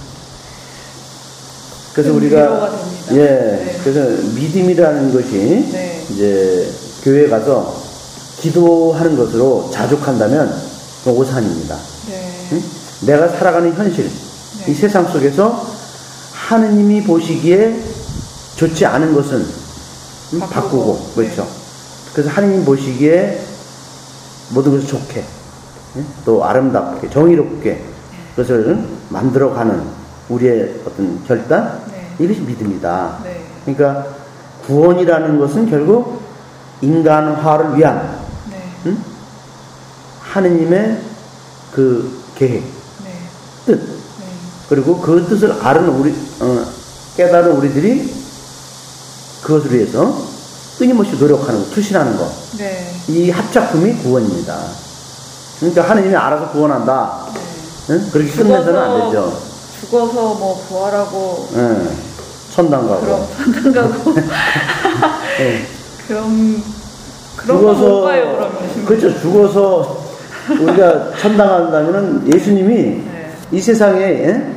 그래서 1.94 2.10
큰 2.10 2.18
우리가. 2.18 2.70
예, 3.12 3.16
네. 3.16 3.80
그래서 3.84 4.24
믿음이라는 4.36 5.14
것이 5.14 5.70
네. 5.72 6.04
이제 6.10 6.70
교회 7.04 7.30
가서 7.30 7.85
기도하는 8.46 9.18
것으로 9.18 9.70
자족한다면 9.72 10.54
오산입니다. 11.08 11.76
네. 12.08 12.48
응? 12.52 12.64
내가 13.08 13.28
살아가는 13.28 13.74
현실, 13.74 14.06
네. 14.06 14.72
이 14.72 14.76
세상 14.76 15.08
속에서 15.08 15.66
하느님이 16.32 17.04
보시기에 17.04 17.80
좋지 18.56 18.86
않은 18.86 19.16
것은 19.16 19.46
응? 20.34 20.40
바꾸고, 20.40 20.50
바꾸고, 20.50 21.16
그렇죠. 21.16 21.42
네. 21.44 21.50
그래서 22.14 22.30
하느님 22.30 22.64
보시기에 22.64 23.42
모든 24.54 24.74
것을 24.74 24.88
좋게, 24.88 25.24
응? 25.96 26.06
또 26.24 26.46
아름답게, 26.46 27.10
정의롭게 27.10 27.84
그것을 28.36 28.78
만들어가는 29.10 29.82
우리의 30.30 30.82
어떤 30.86 31.24
결단, 31.26 31.82
네. 31.92 32.24
이것이 32.24 32.42
믿음이다. 32.42 33.20
네. 33.24 33.42
그러니까 33.66 34.06
구원이라는 34.68 35.40
것은 35.40 35.68
결국 35.68 36.22
인간화를 36.82 37.78
위한 37.78 38.20
네. 38.20 38.25
응? 38.86 39.04
하느님의 40.22 41.02
그 41.74 42.24
계획, 42.36 42.64
네. 43.04 43.12
뜻, 43.66 43.72
네. 43.80 44.26
그리고 44.70 45.00
그 45.00 45.26
뜻을 45.28 45.54
아는 45.66 45.88
우리, 45.90 46.12
어, 46.40 46.66
깨달은 47.18 47.52
우리들이 47.54 48.14
그것을 49.44 49.74
위해서 49.74 50.16
끊임없이 50.78 51.16
노력하는 51.18 51.60
것, 51.62 51.72
투신하는 51.72 52.18
것. 52.18 52.30
네. 52.58 52.92
이 53.08 53.30
합작품이 53.30 53.96
구원입니다. 53.98 54.58
그러니까 55.60 55.90
하느님이 55.90 56.16
알아서 56.16 56.52
구원한다. 56.52 57.28
네. 57.34 57.42
응? 57.92 58.10
그렇게 58.12 58.32
끝내서는 58.32 58.78
안 58.78 59.06
되죠. 59.06 59.42
죽어서 59.80 60.14
뭐 60.14 60.66
부활하고 60.68 61.50
응. 61.54 61.98
천당 62.52 62.88
가고. 62.88 63.02
그럼 63.02 63.28
천당 63.64 63.92
가고 63.92 64.16
예. 65.40 65.68
그럼 66.08 66.64
그런 67.36 67.62
거 67.64 67.74
뭘까요 67.74 68.36
그러면? 68.36 68.86
그렇죠. 68.86 69.20
죽어서 69.20 69.98
우리가 70.62 71.12
천당 71.20 71.48
간다면은 71.48 72.34
예수님이 72.34 72.74
네. 72.76 73.32
이 73.52 73.62
세상에 73.62 74.02
예? 74.02 74.52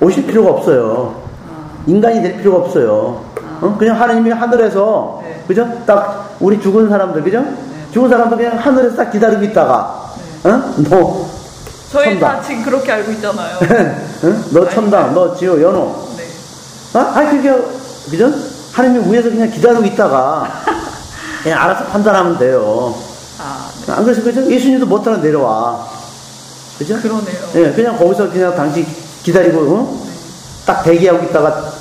오실 0.00 0.26
필요가 0.26 0.50
없어요. 0.50 1.20
아, 1.48 1.70
인간이 1.86 2.22
될 2.22 2.36
필요가 2.36 2.58
없어요. 2.58 3.24
어? 3.60 3.76
그냥 3.78 4.00
하나님이 4.00 4.30
하늘에서 4.30 5.22
네. 5.24 5.42
그죠? 5.46 5.66
딱 5.86 6.36
우리 6.40 6.60
죽은 6.60 6.88
사람들 6.88 7.22
그죠? 7.22 7.44
죽은 7.92 8.08
사람들 8.08 8.36
그냥 8.36 8.58
하늘에서 8.58 8.96
딱 8.96 9.10
기다리고 9.10 9.42
있다가 9.44 10.12
어? 10.44 10.50
너 10.88 11.26
저희 11.90 12.10
천당. 12.10 12.20
다 12.20 12.42
지금 12.42 12.62
그렇게 12.64 12.92
알고 12.92 13.10
있잖아요. 13.12 13.58
응? 14.24 14.44
너 14.52 14.68
천당, 14.68 15.14
너 15.14 15.34
지호, 15.34 15.60
연호. 15.60 15.86
네. 16.16 16.98
어? 16.98 17.02
아, 17.02 17.30
그게, 17.30 17.50
그죠? 18.10 18.30
하나님이 18.72 19.10
위에서 19.10 19.30
그냥 19.30 19.50
기다리고 19.50 19.84
있다가, 19.84 20.46
그냥 21.42 21.62
알아서 21.62 21.84
판단하면 21.86 22.38
돼요. 22.38 22.94
아, 23.38 23.70
네. 23.86 23.92
안 23.92 24.04
그래서, 24.04 24.22
그죠? 24.22 24.50
예수님도 24.50 24.86
못 24.86 25.02
따라 25.02 25.18
내려와. 25.18 25.86
그죠? 26.78 26.96
그러네요. 27.00 27.38
예, 27.54 27.72
그냥 27.72 27.96
거기서 27.96 28.30
그냥 28.30 28.54
당신 28.54 28.86
기다리고, 29.22 29.60
어? 29.60 30.06
딱 30.66 30.82
대기하고 30.82 31.24
있다가, 31.24 31.72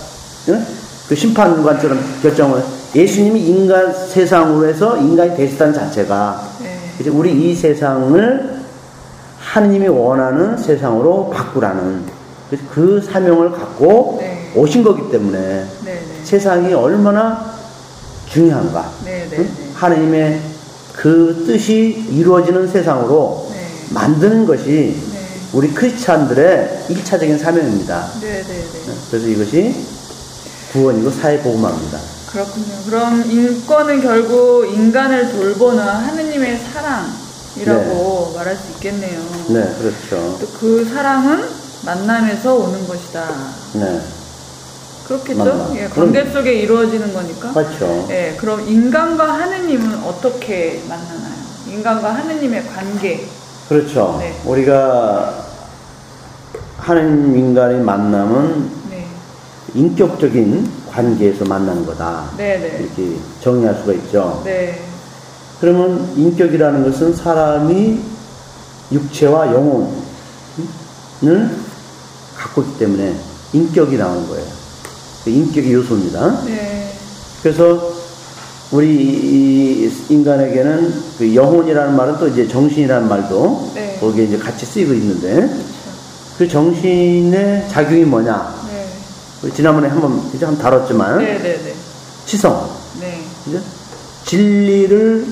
응? 0.50 0.66
그 1.08 1.16
심판관처럼 1.16 2.00
결정을, 2.22 2.64
예수님이 2.96 3.42
인간 3.48 3.94
세상으로 3.94 4.68
해서 4.68 4.98
인간이 4.98 5.36
되셨다는 5.36 5.74
자체가, 5.74 6.42
네. 6.62 6.78
이제 7.00 7.10
우리 7.10 7.32
이 7.32 7.56
세상을 7.56 8.58
하느님이 9.40 9.88
원하는 9.88 10.58
세상으로 10.58 11.30
바꾸라는 11.30 12.06
그 12.72 13.02
사명을 13.02 13.52
갖고 13.52 14.18
네. 14.20 14.52
오신 14.56 14.84
거기 14.84 15.12
때문에 15.12 15.40
네, 15.40 15.68
네. 15.86 16.02
세상이 16.24 16.74
얼마나 16.74 17.57
중요한가. 18.32 18.92
네, 19.06 19.28
네, 19.30 19.38
응? 19.38 19.44
네. 19.44 19.72
하느님의 19.74 20.42
그 20.94 21.44
뜻이 21.48 22.06
이루어지는 22.12 22.68
세상으로 22.68 23.48
네. 23.52 23.94
만드는 23.94 24.46
것이 24.46 24.98
네. 25.12 25.20
우리 25.54 25.74
크리스찬들의 25.74 26.86
일차적인 26.90 27.38
사명입니다. 27.38 28.12
네, 28.22 28.44
네, 28.44 28.44
네. 28.44 28.94
그래서 29.10 29.28
이것이 29.28 29.76
구원이고 30.74 31.10
사회복음화입니다. 31.12 32.00
그렇군요. 32.32 32.76
그럼 32.86 33.24
인권은 33.32 34.02
결국 34.02 34.66
인간을 34.74 35.32
돌보는 35.32 35.82
하느님의 35.82 36.60
사랑이라고 36.74 38.34
말할 38.36 38.56
수 38.56 38.72
있겠네요. 38.74 39.20
네, 39.50 39.76
그렇죠. 39.80 40.38
또 40.40 40.48
그 40.60 40.86
사랑은 40.94 41.44
만남에서 41.86 42.56
오는 42.56 42.86
것이다. 42.88 43.28
네, 43.74 44.02
그렇겠죠? 45.08 45.74
예, 45.76 45.88
관계 45.88 46.26
속에 46.26 46.54
이루어지는 46.54 47.14
거니까. 47.14 47.54
그렇죠. 47.54 48.08
예, 48.10 48.36
그럼 48.38 48.68
인간과 48.68 49.32
하느님은 49.34 50.04
어떻게 50.04 50.84
만나나요? 50.88 51.34
인간과 51.68 52.14
하느님의 52.14 52.66
관계. 52.68 53.26
그렇죠. 53.70 54.18
네. 54.20 54.36
우리가 54.46 55.46
하나님 56.78 57.36
인간의 57.36 57.80
만남은 57.80 58.72
네. 58.90 59.08
인격적인 59.74 60.72
관계에서 60.92 61.46
만나는 61.46 61.86
거다. 61.86 62.32
네, 62.38 62.58
네. 62.58 62.80
이렇게 62.80 63.18
정의할 63.42 63.76
수가 63.76 63.94
있죠. 63.94 64.42
네. 64.46 64.82
그러면 65.60 66.14
인격이라는 66.16 66.84
것은 66.84 67.16
사람이 67.16 68.00
육체와 68.92 69.48
영혼을 69.54 69.90
갖고 72.36 72.62
있기 72.62 72.80
때문에 72.80 73.16
인격이 73.54 73.98
나오는 73.98 74.28
거예요. 74.28 74.46
그 75.28 75.32
인격의 75.32 75.74
요소입니다. 75.74 76.46
네. 76.46 76.90
그래서 77.44 77.92
우리 78.72 78.88
이 78.88 79.92
인간에게는 80.08 80.94
그 81.18 81.36
영혼이라는 81.36 81.98
말은 81.98 82.18
또 82.18 82.30
이제 82.30 82.48
정신이라는 82.48 83.10
말도 83.10 83.72
네. 83.76 83.98
거기에 84.00 84.24
이제 84.24 84.38
같이 84.38 84.66
쓰이고 84.66 84.94
있는데 84.94 85.36
그렇죠. 85.36 85.58
그 86.38 86.48
정신의 86.48 87.68
작용이 87.68 88.06
뭐냐? 88.06 88.56
네. 88.72 88.88
우리 89.44 89.52
지난번에 89.52 89.90
한번 89.90 90.22
이제 90.34 90.46
한번 90.46 90.64
다뤘지만 90.64 91.18
네, 91.18 91.38
네, 91.40 91.58
네. 91.62 91.74
치성, 92.26 92.70
네. 93.02 93.20
그죠? 93.44 93.60
진리를 94.26 95.26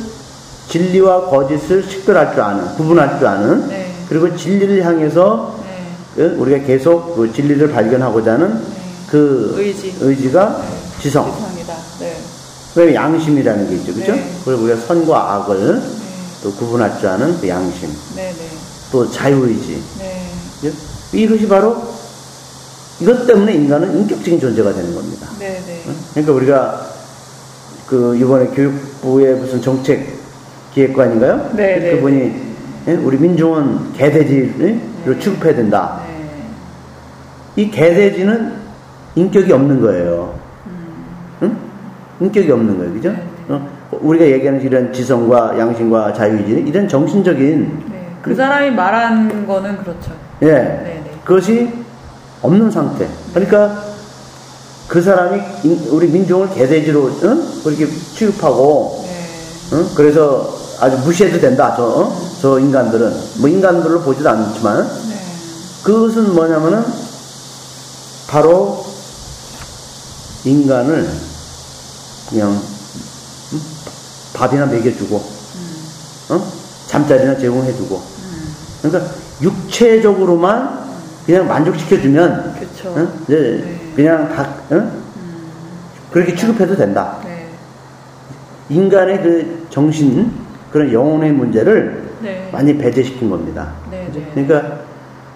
진리와 0.68 1.30
거짓을 1.30 1.84
식별할 1.84 2.34
줄 2.34 2.42
아는, 2.42 2.76
구분할 2.76 3.18
줄 3.18 3.28
아는, 3.28 3.70
네. 3.70 3.94
그리고 4.10 4.36
진리를 4.36 4.86
향해서 4.86 5.58
네. 5.64 5.92
그 6.16 6.36
우리가 6.38 6.66
계속 6.66 7.16
그 7.16 7.32
진리를 7.32 7.72
발견하고자 7.72 8.34
하는 8.34 8.56
네. 8.56 8.75
그 9.16 9.56
의지. 9.58 9.96
의지가 10.02 10.62
네. 10.62 11.02
지성. 11.02 11.34
지성이다. 11.34 11.74
네. 12.00 12.18
그다음에 12.74 12.94
양심이라는 12.94 13.70
게 13.70 13.76
있죠, 13.78 13.94
그죠? 13.94 14.14
네. 14.14 14.30
그리고 14.44 14.64
우리가 14.64 14.82
선과 14.82 15.34
악을 15.36 15.80
네. 15.80 15.88
또 16.44 16.52
구분할 16.52 17.00
줄 17.00 17.08
아는 17.08 17.40
그 17.40 17.48
양심, 17.48 17.90
네, 18.16 18.34
네. 18.34 18.50
또 18.92 19.10
자유의지. 19.10 19.84
네. 20.00 20.30
그죠? 20.60 20.76
이것이 21.14 21.48
바로 21.48 21.82
이것 23.00 23.26
때문에 23.26 23.54
인간은 23.54 24.00
인격적인 24.00 24.38
존재가 24.38 24.74
되는 24.74 24.94
겁니다. 24.94 25.30
네, 25.40 25.62
네. 25.66 25.84
그러니까 26.12 26.34
우리가 26.34 26.88
그 27.88 28.18
이번에 28.18 28.48
교육부의 28.48 29.36
무슨 29.36 29.62
정책 29.62 30.14
기획관인가요? 30.74 31.52
네, 31.56 31.80
네. 31.80 31.92
그분이 31.92 32.56
예? 32.88 32.94
우리 32.96 33.18
민중은 33.18 33.94
개돼지로 33.94 35.20
취급해야 35.22 35.56
된다. 35.56 36.02
네. 36.06 37.64
이 37.64 37.72
개돼지는 37.72 38.65
인격이 39.16 39.52
없는 39.52 39.82
거예요. 39.82 40.38
응? 41.44 41.58
인격이 42.20 42.52
없는 42.52 42.78
거예요, 42.78 42.94
그죠? 42.94 43.10
네, 43.10 43.24
어? 43.50 43.70
우리가 43.92 44.26
얘기하는 44.26 44.62
이런 44.62 44.92
지성과 44.92 45.58
양심과 45.58 46.14
자유의지는 46.14 46.68
이런 46.68 46.88
정신적인 46.88 47.84
네. 47.92 48.12
그 48.22 48.36
사람이 48.36 48.72
말한 48.72 49.46
거는 49.48 49.78
그렇죠. 49.78 50.12
예 50.42 50.48
네, 50.48 51.02
네. 51.04 51.12
그것이 51.24 51.70
없는 52.42 52.70
상태. 52.72 53.08
그러니까 53.34 53.84
그 54.88 55.02
사람이 55.02 55.42
인- 55.64 55.88
우리 55.92 56.08
민중을 56.08 56.50
개돼지로 56.54 57.10
응? 57.24 57.44
그렇게 57.64 57.88
취급하고 57.88 59.04
네. 59.06 59.78
응? 59.78 59.88
그래서 59.96 60.54
아주 60.82 60.98
무시해도 60.98 61.40
된다. 61.40 61.74
저, 61.78 61.84
어? 61.86 62.14
저 62.42 62.60
인간들은 62.60 63.14
뭐 63.40 63.50
인간들로 63.50 64.02
보지도 64.02 64.30
않지만 64.30 64.84
네. 64.84 65.16
그것은 65.84 66.34
뭐냐면은 66.36 66.84
바로 68.28 68.85
인간을 70.46 71.08
그냥 72.30 72.52
응? 72.52 73.60
밥이나 74.34 74.66
먹여주고 74.68 75.16
어? 76.30 76.52
잠자리나 76.88 77.38
제공해주고 77.38 78.02
그러니까 78.82 79.14
육체적으로만 79.42 80.86
그냥 81.26 81.48
만족시켜주면. 81.48 82.56
어? 82.86 83.08
이제 83.24 83.64
네. 83.64 83.94
그냥 83.96 84.30
다 84.30 84.48
어? 84.70 84.92
그렇게 86.12 86.36
취급해도 86.36 86.76
된다. 86.76 87.18
네. 87.26 87.48
인간의 88.70 89.24
그 89.24 89.68
정신 89.70 90.32
그런 90.72 90.92
영혼의 90.94 91.32
문제를 91.32 92.04
네. 92.22 92.50
많이 92.52 92.78
배제시킨 92.78 93.30
겁니다. 93.30 93.74
네? 93.90 94.10
네. 94.14 94.32
그러니까 94.34 94.80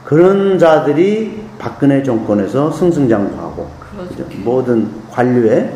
그런 0.06 0.58
자들이 0.60 1.43
박근혜 1.58 2.04
정권에서 2.04 2.72
승승장구하고 2.72 3.69
그죠? 4.25 4.39
모든 4.43 4.89
관료에 5.12 5.71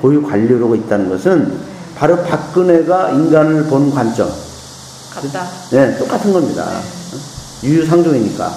고유 0.00 0.22
관료로 0.22 0.74
있다는 0.74 1.08
것은 1.08 1.58
바로 1.96 2.22
박근혜가 2.22 3.10
인간을 3.10 3.64
보는 3.64 3.90
관점, 3.90 4.30
같다. 5.10 5.46
네, 5.70 5.96
똑같은 5.98 6.32
겁니다. 6.32 6.66
유유상종이니까. 7.62 8.54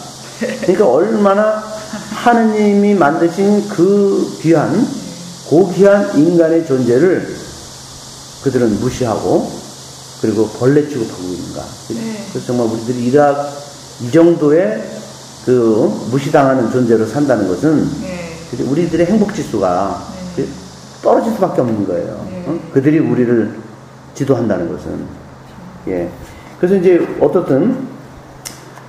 그러니까 0.62 0.88
얼마나 0.88 1.64
하느님이 2.12 2.94
만드신 2.96 3.70
그 3.70 4.38
귀한, 4.42 4.88
고귀한 5.48 6.18
인간의 6.18 6.66
존재를 6.66 7.36
그들은 8.44 8.80
무시하고 8.80 9.50
그리고 10.22 10.48
벌레 10.50 10.88
취급하고 10.88 11.24
있는가. 11.24 11.64
네. 11.90 12.26
그래서 12.30 12.48
정말 12.48 12.68
우리들이 12.68 13.06
이rak 13.06 13.70
이 14.02 14.12
정도의 14.12 14.82
그 15.46 16.08
무시당하는 16.12 16.72
존재로 16.72 17.06
산다는 17.06 17.48
것은 17.48 18.02
네. 18.02 18.19
우리들의 18.58 19.06
행복 19.06 19.34
지수가 19.34 20.04
네. 20.36 20.44
그 20.44 20.50
떨어질 21.02 21.34
수밖에 21.34 21.62
없는 21.62 21.88
거예요. 21.88 22.28
네. 22.30 22.44
어? 22.48 22.60
그들이 22.74 23.00
우리를 23.00 23.60
지도한다는 24.16 24.70
것은. 24.70 25.06
예. 25.88 26.10
그래서 26.60 26.76
이제 26.76 27.08
어떻든 27.22 27.88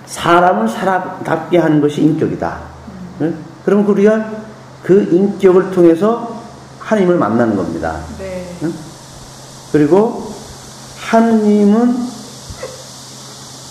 사람을 0.07 0.68
사람답게 0.68 1.59
하는 1.59 1.81
것이 1.81 2.03
인격이다. 2.03 2.59
예? 3.23 3.35
그러면 3.64 3.87
우리가 3.87 4.31
그 4.83 5.03
인격을 5.03 5.70
통해서 5.70 6.42
하나님을 6.81 7.16
만나는 7.16 7.55
겁니다. 7.55 8.01
네. 8.18 8.44
응? 8.62 8.75
그리고 9.70 10.33
하느님은 10.96 11.94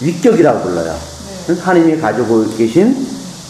위격이라고 0.02 0.62
불러요. 0.62 0.94
네. 0.94 1.54
응? 1.54 1.58
하느님이 1.60 2.00
가지고 2.00 2.48
계신 2.56 3.06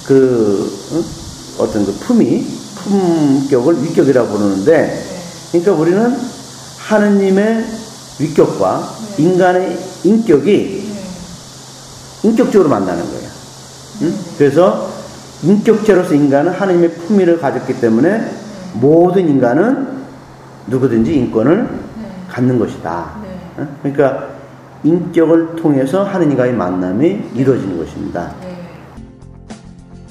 그 0.08 0.72
응? 0.94 1.19
어떤 1.60 1.86
그 1.86 1.94
품위, 2.00 2.46
품격을 2.76 3.84
위격이라고 3.84 4.28
부르는데, 4.30 5.04
그러니까 5.52 5.74
우리는 5.74 6.18
하느님의 6.78 7.66
위격과 8.20 8.90
네. 9.18 9.24
인간의 9.24 9.80
인격이 10.04 10.92
네. 10.94 12.30
인격적으로 12.30 12.70
만나는 12.70 13.04
거예요. 13.04 13.30
응? 14.02 14.14
그래서 14.38 14.90
인격체로서 15.44 16.14
인간은 16.14 16.52
하나님의 16.52 16.94
품위를 16.94 17.40
가졌기 17.40 17.80
때문에 17.80 18.30
모든 18.74 19.28
인간은 19.28 19.88
누구든지 20.68 21.14
인권을 21.16 21.64
네. 21.64 22.08
갖는 22.28 22.60
것이다. 22.60 23.12
네. 23.24 23.30
응? 23.60 23.70
그러니까 23.82 24.30
인격을 24.84 25.56
통해서 25.58 26.04
하느님과의 26.04 26.54
만남이 26.54 27.32
이루어지는 27.36 27.78
것입니다. 27.78 28.34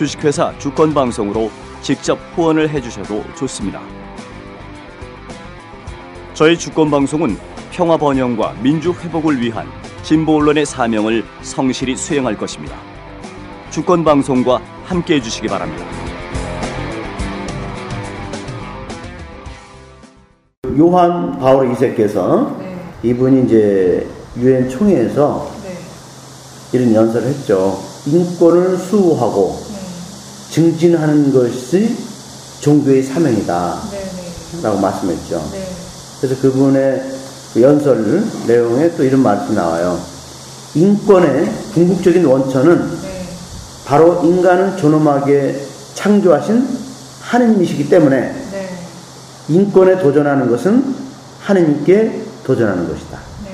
주식회사 0.00 0.58
주권방송으로 0.58 1.50
직접 1.82 2.18
후원을 2.34 2.70
해주셔도 2.70 3.22
좋습니다. 3.36 3.82
저희 6.32 6.56
주권방송은 6.56 7.36
평화 7.70 7.98
번영과 7.98 8.54
민주 8.62 8.92
회복을 8.92 9.38
위한 9.42 9.66
진보 10.02 10.36
언론의 10.36 10.64
사명을 10.64 11.22
성실히 11.42 11.96
수행할 11.96 12.34
것입니다. 12.34 12.76
주권방송과 13.68 14.62
함께 14.86 15.16
해주시기 15.16 15.48
바랍니다. 15.48 15.84
요한 20.78 21.38
바울 21.38 21.74
2세께서 21.74 22.58
네. 22.58 22.74
이분이 23.02 23.44
이제 23.44 24.08
유엔 24.38 24.66
총회에서 24.66 25.50
네. 25.62 25.76
이런 26.72 26.94
연설을 26.94 27.28
했죠. 27.28 27.78
인권을 28.06 28.78
수호하고 28.78 29.59
네. 29.59 29.59
증진하는 30.50 31.32
것이 31.32 31.96
종교의 32.60 33.02
사명이다. 33.04 33.80
네. 33.92 33.98
네. 33.98 34.62
라고 34.62 34.78
말씀했죠. 34.78 35.48
네. 35.52 35.66
그래서 36.20 36.40
그분의 36.42 37.02
그 37.54 37.62
연설 37.62 38.22
내용에 38.46 38.94
또 38.96 39.04
이런 39.04 39.22
말씀이 39.22 39.54
나와요. 39.54 39.98
인권의 40.74 41.50
궁극적인 41.72 42.24
원천은 42.24 43.00
네. 43.02 43.28
바로 43.86 44.22
인간을 44.24 44.76
존엄하게 44.76 45.60
창조하신 45.94 46.68
하느님이시기 47.22 47.88
때문에 47.88 48.20
네. 48.52 48.68
인권에 49.48 49.98
도전하는 49.98 50.48
것은 50.50 50.94
하느님께 51.40 52.22
도전하는 52.44 52.88
것이다. 52.88 53.18
네. 53.44 53.50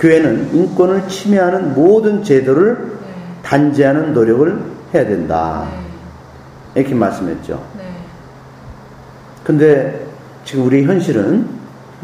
교회는 0.00 0.54
인권을 0.54 1.08
침해하는 1.08 1.74
모든 1.74 2.22
제도를 2.22 2.98
네. 3.00 3.42
단죄하는 3.42 4.12
노력을 4.12 4.62
해야 4.94 5.06
된다. 5.06 5.83
이렇게 6.74 6.94
말씀했죠. 6.94 7.62
네. 7.78 7.84
근데 9.44 10.06
지금 10.44 10.66
우리 10.66 10.84
현실은 10.84 11.48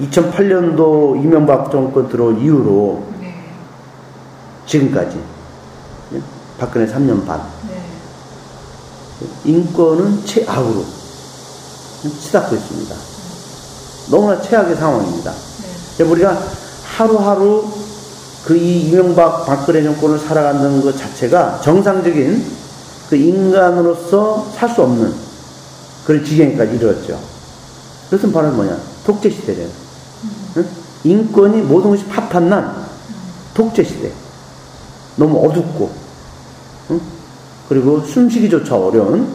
2008년도 0.00 1.22
이명박 1.22 1.70
정권 1.70 2.08
들어온 2.08 2.38
이후로 2.40 3.06
네. 3.20 3.34
지금까지 4.66 5.20
예? 6.14 6.20
박근혜 6.58 6.86
3년 6.86 7.26
반 7.26 7.40
네. 7.68 7.80
인권은 9.44 10.24
최악으로 10.24 10.84
치닫고 12.20 12.54
있습니다. 12.56 12.94
너무나 14.10 14.40
최악의 14.40 14.76
상황입니다. 14.76 15.32
그래서 15.96 16.12
우리가 16.12 16.38
하루하루 16.96 17.70
그 18.44 18.56
이 18.56 18.88
이명박 18.88 19.44
박근혜 19.44 19.82
정권을 19.82 20.18
살아가는 20.18 20.80
것 20.80 20.96
자체가 20.96 21.60
정상적인 21.60 22.42
그 23.10 23.16
인간으로서 23.16 24.46
살 24.54 24.68
수 24.70 24.82
없는 24.82 25.12
그런 26.06 26.24
지경까지 26.24 26.76
이르렀죠. 26.76 27.18
그것은 28.08 28.32
바로 28.32 28.50
뭐냐? 28.52 28.76
독재 29.04 29.28
시대래요. 29.30 29.68
응? 30.58 30.66
인권이 31.04 31.62
모든 31.62 31.90
것이 31.90 32.04
파탄난 32.06 32.72
독재 33.54 33.82
시대. 33.82 34.12
너무 35.16 35.44
어둡고, 35.46 35.90
응? 36.92 37.00
그리고 37.68 38.00
숨쉬기조차 38.00 38.76
어려운 38.76 39.28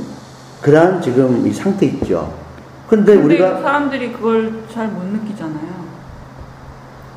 그러한 0.61 1.01
지금 1.01 1.45
이 1.45 1.53
상태 1.53 1.85
있죠. 1.87 2.33
근데 2.89 3.13
근데 3.15 3.25
우리가 3.25 3.61
사람들이 3.61 4.13
그걸 4.13 4.63
잘 4.73 4.87
못 4.87 5.03
느끼잖아요. 5.05 5.85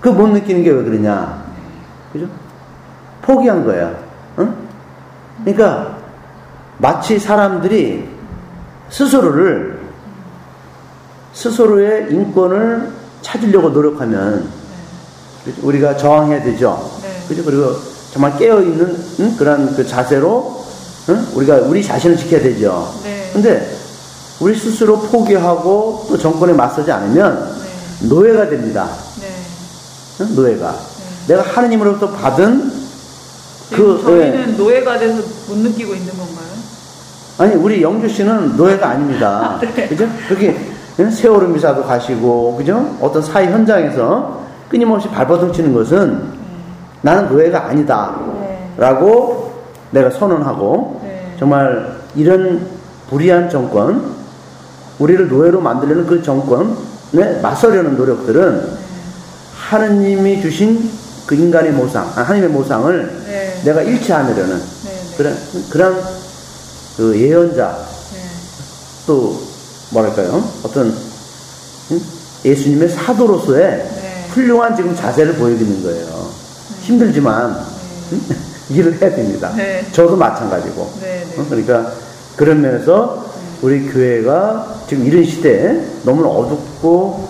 그 0.01 0.09
못 0.11 0.29
느끼는 0.29 0.63
게 0.65 0.71
왜 0.71 0.83
그러냐? 0.83 1.45
그죠? 2.13 2.27
포기한 3.23 3.65
거야. 3.65 3.95
응? 4.39 4.55
그러니까 5.45 5.98
마치 6.79 7.19
사람들이 7.19 8.09
스스로를 8.91 9.81
스스로의 11.33 12.09
인권을 12.11 12.91
찾으려고 13.23 13.71
노력하면? 13.71 14.49
우리가 15.63 15.97
저항해야 15.97 16.43
되죠. 16.43 16.91
네. 17.03 17.09
그죠? 17.29 17.45
그리고 17.45 17.75
정말 18.13 18.37
깨어 18.39 18.61
있는 18.61 18.97
응? 19.21 19.37
그런 19.37 19.75
그 19.75 19.87
자세로 19.87 20.65
응? 21.09 21.27
우리가 21.35 21.57
우리 21.57 21.83
자신을 21.83 22.17
지켜야 22.17 22.43
되죠. 22.43 22.93
네. 23.03 23.31
근데 23.33 23.77
우리 24.41 24.57
스스로 24.57 25.01
포기하고 25.01 26.07
또 26.09 26.19
정권에 26.19 26.53
맞서지 26.53 26.91
않으면 26.91 27.59
네. 28.01 28.09
노예가 28.09 28.49
됩니다. 28.49 28.89
네. 29.21 29.27
응? 30.21 30.35
노예가. 30.35 30.77
내가 31.29 31.43
하느님으로부터 31.43 32.11
받은 32.11 32.73
그, 33.71 34.01
저희는 34.03 34.57
노예가 34.57 34.99
돼서 34.99 35.23
못 35.49 35.59
느끼고 35.59 35.95
있는 35.95 36.17
건가요? 36.17 36.48
아니 37.39 37.55
우리 37.55 37.81
영주 37.81 38.09
씨는 38.09 38.57
노예가 38.57 38.89
아닙니다. 38.91 39.59
네. 39.61 39.89
그죠? 39.89 40.09
여기 40.33 40.53
응? 40.99 41.11
세월호 41.11 41.47
미사도 41.49 41.85
가시고 41.85 42.57
그죠? 42.57 42.97
어떤 43.01 43.23
사회 43.23 43.47
현장에서 43.47 44.43
끊임없이 44.69 45.09
발버둥 45.09 45.53
치는 45.53 45.73
것은 45.73 46.21
나는 47.03 47.29
노예가 47.29 47.67
아니다. 47.67 48.17
네. 48.41 48.71
라고 48.77 49.53
내가 49.93 50.11
선언하고 50.11 51.01
네. 51.05 51.37
정말 51.39 51.97
이런 52.17 52.67
불의한 53.09 53.49
정권 53.49 54.17
우리를 54.99 55.29
노예로 55.29 55.61
만들려는 55.61 56.07
그 56.07 56.21
정권에 56.21 57.41
맞서려는 57.41 57.97
노력들은 57.97 58.89
하느님이 59.55 60.43
주신 60.43 60.91
그 61.25 61.37
인간의 61.37 61.73
모상, 61.73 62.05
아, 62.17 62.23
하나님의 62.23 62.49
모상을 62.49 63.23
네. 63.29 63.63
내가 63.65 63.83
네. 63.83 64.91
네. 64.91 65.17
그런 65.17 65.37
그런 65.71 66.28
그 66.99 67.17
예언자 67.17 67.79
네. 68.13 68.19
또 69.07 69.41
뭐랄까요 69.91 70.43
어떤 70.65 70.93
응? 71.93 72.01
예수님의 72.45 72.89
사도로서의 72.89 73.69
네. 73.79 74.27
훌륭한 74.31 74.75
지금 74.75 74.97
자세를 74.97 75.35
보여주는 75.35 75.81
거예요. 75.85 76.29
힘들지만 76.81 77.57
응? 78.13 78.21
일을 78.75 79.01
해야 79.01 79.15
됩니다. 79.15 79.53
네. 79.57 79.87
저도 79.93 80.17
마찬가지고. 80.17 80.93
네. 81.01 81.25
네. 81.25 81.41
어, 81.41 81.47
그러니까 81.49 81.93
그런 82.35 82.61
면에서 82.61 83.27
우리 83.63 83.89
교회가 83.89 84.83
지금 84.89 85.07
이런 85.07 85.25
시대에 85.25 85.81
너무나 86.03 86.29
어둡고 86.29 87.29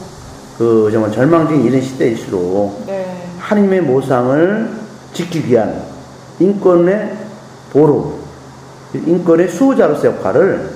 그 0.57 0.89
정말 0.91 1.13
절망적인 1.13 1.63
이런 1.67 1.83
시대일수록 1.83 2.85
네. 2.87 3.23
하나님의 3.39 3.83
모상을 3.83 4.71
지키기 5.13 5.51
위한 5.51 5.83
인권의 6.41 7.17
보루, 7.71 8.18
인권의 8.95 9.49
수호자로서 9.51 10.07
역할을 10.09 10.71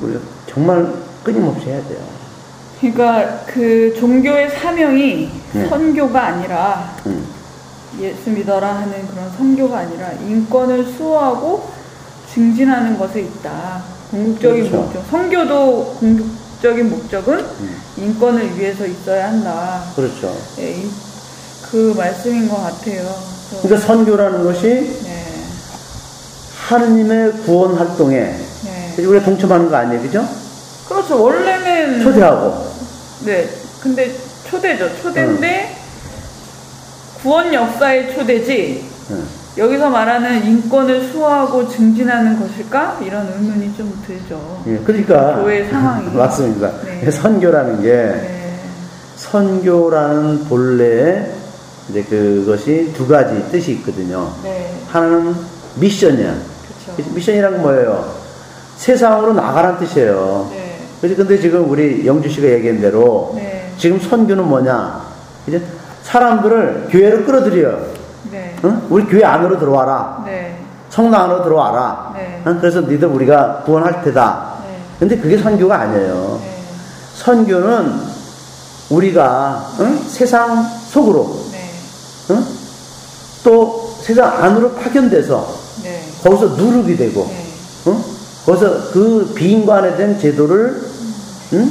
우리가 0.00 0.20
정말 0.46 0.92
끊임없이 1.22 1.66
해야 1.66 1.82
돼요. 1.88 1.98
그러니까 2.80 3.40
그 3.46 3.94
종교의 3.98 4.50
사명이 4.50 5.30
네. 5.52 5.68
선교가 5.68 6.22
아니라 6.26 6.94
음. 7.06 7.26
예수 8.00 8.30
믿어라 8.30 8.74
하는 8.76 9.06
그런 9.08 9.30
선교가 9.36 9.78
아니라 9.78 10.12
인권을 10.12 10.84
수호하고 10.92 11.68
증진하는 12.32 12.98
것에 12.98 13.20
있다. 13.20 13.82
궁극적인 14.10 14.64
그렇죠. 14.70 14.76
목적. 14.82 15.04
선교도 15.10 15.96
궁극적인 16.00 16.90
목적은 16.90 17.38
음. 17.38 17.76
인권을 17.96 18.58
위해서 18.58 18.86
있어야 18.86 19.28
한다. 19.28 19.82
그렇죠. 19.96 20.36
예, 20.58 20.72
이- 20.78 20.90
그 21.70 21.94
말씀인 21.96 22.48
것 22.48 22.56
같아요. 22.56 23.02
그래서, 23.02 23.62
그러니까 23.62 23.86
선교라는 23.86 24.44
것이 24.44 24.62
네, 25.04 25.13
하느님의 26.68 27.32
구원 27.44 27.74
활동에 27.74 28.16
네. 28.64 29.04
우리가 29.04 29.24
동참하는 29.24 29.68
거 29.70 29.76
아니에요, 29.76 30.00
그죠? 30.00 30.26
그렇죠. 30.88 31.22
원래는 31.22 32.02
초대하고. 32.02 32.66
네. 33.26 33.48
근데 33.82 34.10
초대죠. 34.48 34.88
초대인데 35.02 35.76
어. 35.76 37.20
구원 37.22 37.52
역사의 37.52 38.14
초대지. 38.14 38.84
응. 39.10 39.24
여기서 39.56 39.88
말하는 39.88 40.44
인권을 40.44 41.10
수호하고 41.12 41.68
증진하는 41.68 42.40
것일까? 42.40 43.00
이런 43.04 43.28
의문이 43.32 43.76
좀 43.76 43.96
들죠. 44.06 44.62
예, 44.66 44.78
그러니까 44.78 45.36
교회 45.36 45.68
상황이. 45.68 46.10
맞습니다. 46.16 46.72
네. 46.84 47.10
선교라는 47.10 47.82
게 47.82 47.92
네. 47.92 48.58
선교라는 49.16 50.44
본래의 50.46 51.30
이제 51.90 52.02
그것이 52.04 52.92
두 52.96 53.06
가지 53.06 53.46
뜻이 53.52 53.72
있거든요. 53.72 54.32
네. 54.42 54.72
하나는 54.88 55.34
미션이야. 55.76 56.53
미션이란 57.14 57.52
건 57.52 57.62
뭐예요? 57.62 58.14
세상으로 58.76 59.32
나가라는 59.32 59.78
뜻이에요. 59.78 60.48
네. 60.50 60.78
그래서 61.00 61.16
근데 61.16 61.38
지금 61.38 61.68
우리 61.70 62.06
영주 62.06 62.28
씨가 62.28 62.48
얘기한 62.48 62.80
대로 62.80 63.32
네. 63.36 63.72
지금 63.78 64.00
선교는 64.00 64.46
뭐냐? 64.46 65.02
이제 65.46 65.62
사람들을 66.02 66.88
교회로 66.90 67.24
끌어들여. 67.24 67.78
네. 68.30 68.56
응? 68.64 68.82
우리 68.88 69.04
교회 69.04 69.24
안으로 69.24 69.58
들어와라. 69.58 70.22
네. 70.26 70.58
성당 70.90 71.24
안으로 71.24 71.44
들어와라. 71.44 72.12
네. 72.16 72.42
응? 72.46 72.58
그래서 72.60 72.80
니들 72.80 73.08
우리가 73.08 73.62
구원할 73.64 74.02
테다. 74.02 74.54
네. 74.66 74.78
근데 74.98 75.16
그게 75.16 75.36
선교가 75.38 75.80
아니에요. 75.80 76.40
네. 76.42 76.62
선교는 77.16 77.92
우리가 78.90 79.66
응? 79.80 79.98
세상 80.06 80.64
속으로? 80.88 81.44
또 83.44 83.94
세상 84.00 84.42
안으로 84.42 84.72
파견돼서 84.72 85.46
네. 85.46 85.63
거기서 86.24 86.56
누르게 86.56 86.96
되고 86.96 87.26
네. 87.28 87.90
응? 87.90 87.98
거기서 88.46 88.90
그 88.92 89.32
비인간에 89.34 89.94
대한 89.96 90.18
제도를 90.18 90.80
응? 91.52 91.70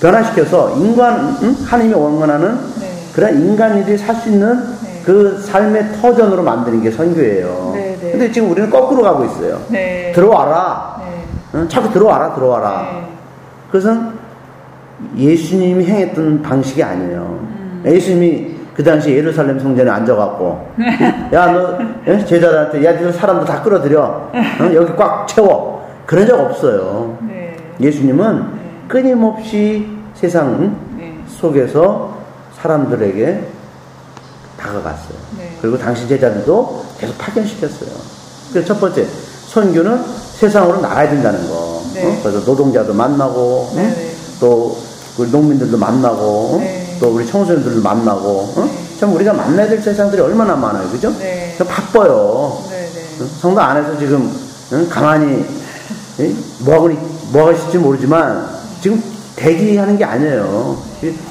변화시켜서 0.00 0.74
인간 0.78 1.36
응? 1.42 1.56
하나님이 1.64 1.94
원하는 1.94 2.58
네. 2.80 2.90
그런 3.14 3.36
인간들이 3.36 3.98
살 3.98 4.16
수 4.16 4.30
있는 4.30 4.58
네. 4.82 5.02
그 5.04 5.38
삶의 5.38 6.00
터전으로 6.00 6.42
만드는 6.42 6.82
게 6.82 6.90
선교예요. 6.90 7.72
네, 7.74 7.98
네. 8.00 8.12
근데 8.12 8.32
지금 8.32 8.50
우리는 8.50 8.70
거꾸로 8.70 9.02
가고 9.02 9.24
있어요. 9.26 9.60
네. 9.68 10.12
들어와라. 10.14 11.02
네. 11.04 11.24
응? 11.54 11.68
자꾸 11.68 11.92
들어와라, 11.92 12.34
들어와라. 12.34 12.82
네. 12.82 13.08
그것은 13.66 14.12
예수님이 15.16 15.84
행했던 15.84 16.42
방식이 16.42 16.82
아니에요. 16.82 17.20
음. 17.20 17.82
예수님이 17.86 18.54
그 18.74 18.82
당시 18.82 19.10
예루살렘 19.10 19.58
성전에 19.58 19.90
앉아갖고, 19.90 20.66
야, 21.32 21.52
너, 21.52 21.78
예? 22.06 22.24
제자들한테, 22.24 22.84
야, 22.84 22.98
너 22.98 23.12
사람들 23.12 23.46
다 23.46 23.62
끌어들여. 23.62 24.00
어? 24.32 24.74
여기 24.74 24.92
꽉 24.96 25.26
채워. 25.28 25.86
그런 26.06 26.26
적 26.26 26.38
없어요. 26.40 27.18
네. 27.28 27.56
예수님은 27.80 28.38
네. 28.38 28.70
끊임없이 28.88 29.86
세상 30.14 30.76
네. 30.96 31.18
속에서 31.28 32.16
사람들에게 32.60 33.44
다가갔어요. 34.58 35.18
네. 35.38 35.56
그리고 35.60 35.78
당시 35.78 36.08
제자들도 36.08 36.84
계속 36.98 37.18
파견시켰어요. 37.18 37.90
그래서 38.50 38.68
첫 38.68 38.80
번째, 38.80 39.04
선교는 39.48 40.02
세상으로 40.34 40.80
나가야 40.80 41.10
된다는 41.10 41.40
거. 41.48 41.82
네. 41.94 42.06
어? 42.06 42.18
그래서 42.22 42.40
노동자도 42.40 42.94
만나고, 42.94 43.68
응? 43.72 43.76
네, 43.76 43.88
네. 43.90 44.14
또 44.40 44.76
농민들도 45.30 45.76
만나고, 45.76 46.54
응? 46.54 46.58
네. 46.60 46.81
또 47.02 47.08
우리 47.08 47.26
청소년들도 47.26 47.82
만나고, 47.82 48.54
응? 48.58 48.64
네. 48.64 48.98
참 49.00 49.12
우리가 49.12 49.32
만나야 49.32 49.68
될 49.68 49.82
세상들이 49.82 50.22
얼마나 50.22 50.54
많아요, 50.54 50.88
그죠? 50.88 51.12
네. 51.18 51.52
바빠요. 51.58 52.62
네. 52.70 52.76
네. 52.76 53.02
응? 53.20 53.26
성당 53.40 53.70
안에서 53.70 53.98
지금 53.98 54.32
응? 54.72 54.88
가만히 54.88 55.44
응? 56.20 56.36
뭐하고 56.60 56.90
뭐하고 57.32 57.52
있을지 57.56 57.78
모르지만 57.78 58.46
지금 58.80 59.02
대기하는 59.34 59.98
게 59.98 60.04
아니에요. 60.04 60.76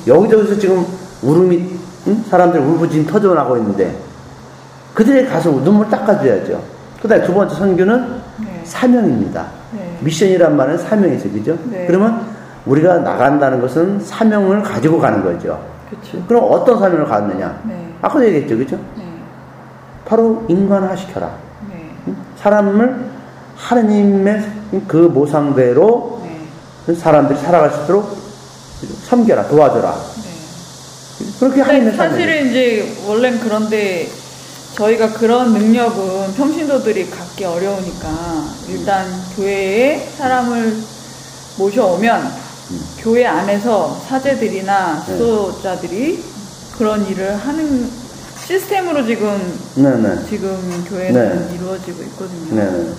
여기저기서 0.06 0.60
지금 0.60 0.86
울음이 1.22 1.80
응? 2.08 2.26
사람들이 2.30 2.62
울부짖 2.62 3.08
터져나고 3.08 3.56
있는데 3.56 3.96
그들에 4.94 5.26
가서 5.26 5.52
눈물 5.64 5.90
닦아줘야죠. 5.90 6.62
그다음에 7.02 7.24
두 7.26 7.34
번째 7.34 7.56
선교는 7.56 8.22
네. 8.44 8.62
사명입니다. 8.66 9.48
네. 9.72 9.98
미션이란 10.02 10.58
말은 10.58 10.78
사명이죠, 10.80 11.32
그죠? 11.32 11.58
네. 11.70 11.86
그러면 11.88 12.31
우리가 12.66 13.00
나간다는 13.00 13.62
것은 13.62 14.00
사명을 14.00 14.62
가지고 14.64 15.00
가는 15.00 15.24
거죠. 15.24 15.64
그렇죠. 15.90 16.26
그럼 16.28 16.48
어떤 16.52 16.80
사명을 16.80 17.06
갖느냐? 17.06 17.62
네. 17.66 17.94
아까도 18.02 18.26
얘기했죠, 18.26 18.58
그죠? 18.58 18.78
네. 18.98 19.04
바로 20.06 20.46
인간화 20.48 20.96
시켜라. 20.96 21.32
네. 21.70 22.14
사람을 22.38 23.06
하느님의 23.56 24.44
그 24.88 24.98
모상대로 24.98 26.22
네. 26.86 26.94
사람들이 26.94 27.40
살아갈 27.40 27.72
수 27.72 27.84
있도록 27.84 28.18
섬겨라, 29.06 29.48
도와줘라. 29.48 29.92
네. 29.92 31.26
그렇게 31.40 31.64
사명. 31.64 31.96
사실은 31.96 32.48
이제 32.48 32.98
원래는 33.08 33.40
그런데 33.40 34.08
저희가 34.76 35.12
그런 35.14 35.52
능력은 35.54 36.34
평신도들이 36.36 37.10
갖기 37.10 37.44
어려우니까 37.44 38.10
일단 38.70 39.06
교회에 39.36 39.98
사람을 40.18 40.78
모셔오면 41.58 42.41
교회 43.00 43.26
안에서 43.26 44.00
사제들이나 44.08 45.04
네. 45.08 45.18
수도자들이 45.18 46.24
그런 46.78 47.06
일을 47.08 47.36
하는 47.36 47.90
시스템으로 48.46 49.06
지금 49.06 49.38
네네. 49.76 50.26
지금 50.30 50.86
교회는 50.90 51.48
네. 51.50 51.56
이루어지고 51.56 52.02
있거든요. 52.04 52.56
네네. 52.56 52.94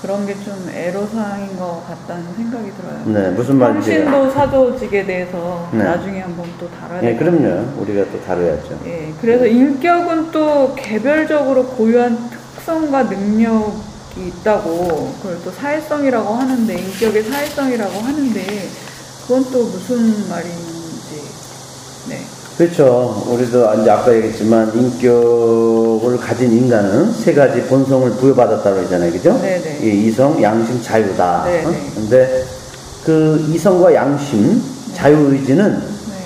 그런 0.00 0.26
게 0.26 0.34
좀 0.44 0.70
애로사항인 0.72 1.56
것 1.58 1.82
같다는 1.88 2.24
생각이 2.36 2.70
들어요. 2.76 3.02
네, 3.06 3.30
무슨 3.30 3.56
말인지. 3.58 3.90
평신도 3.90 4.30
사도직에 4.32 5.04
대해서 5.06 5.68
네. 5.72 5.82
나중에 5.82 6.20
한번 6.20 6.46
또 6.60 6.68
다뤄야 6.70 7.02
예, 7.02 7.14
같아요. 7.14 7.18
그럼요. 7.40 7.80
우리가 7.80 8.04
또 8.12 8.20
다뤄야죠. 8.24 8.78
예, 8.86 9.12
그래서 9.20 9.46
인격은 9.46 10.30
또 10.30 10.74
개별적으로 10.76 11.66
고유한 11.66 12.30
특성과 12.56 13.04
능력이 13.04 14.26
있다고 14.28 15.14
그걸 15.22 15.38
또 15.42 15.50
사회성이라고 15.50 16.34
하는데 16.34 16.74
인격의 16.78 17.22
사회성이라고 17.24 17.98
하는데 17.98 18.68
그건 19.26 19.44
또 19.52 19.64
무슨 19.64 20.28
말인지 20.28 21.22
네, 22.08 22.20
그렇죠. 22.56 23.24
우리도 23.28 23.74
이제 23.80 23.90
아까 23.90 24.14
얘기했지만 24.14 24.72
인격을 24.74 26.16
가진 26.18 26.52
인간은 26.52 27.12
세 27.12 27.34
가지 27.34 27.60
본성을 27.62 28.08
부여받았다고 28.12 28.78
했잖아요. 28.80 29.10
그죠? 29.12 29.36
네네. 29.42 29.80
이 29.82 30.06
이성, 30.06 30.40
양심, 30.40 30.80
자유다. 30.82 31.44
네네. 31.44 31.66
어? 31.66 31.74
근데 31.96 32.44
그 33.04 33.44
이성과 33.50 33.92
양심, 33.94 34.62
자유의지는 34.94 35.72
네, 35.80 36.16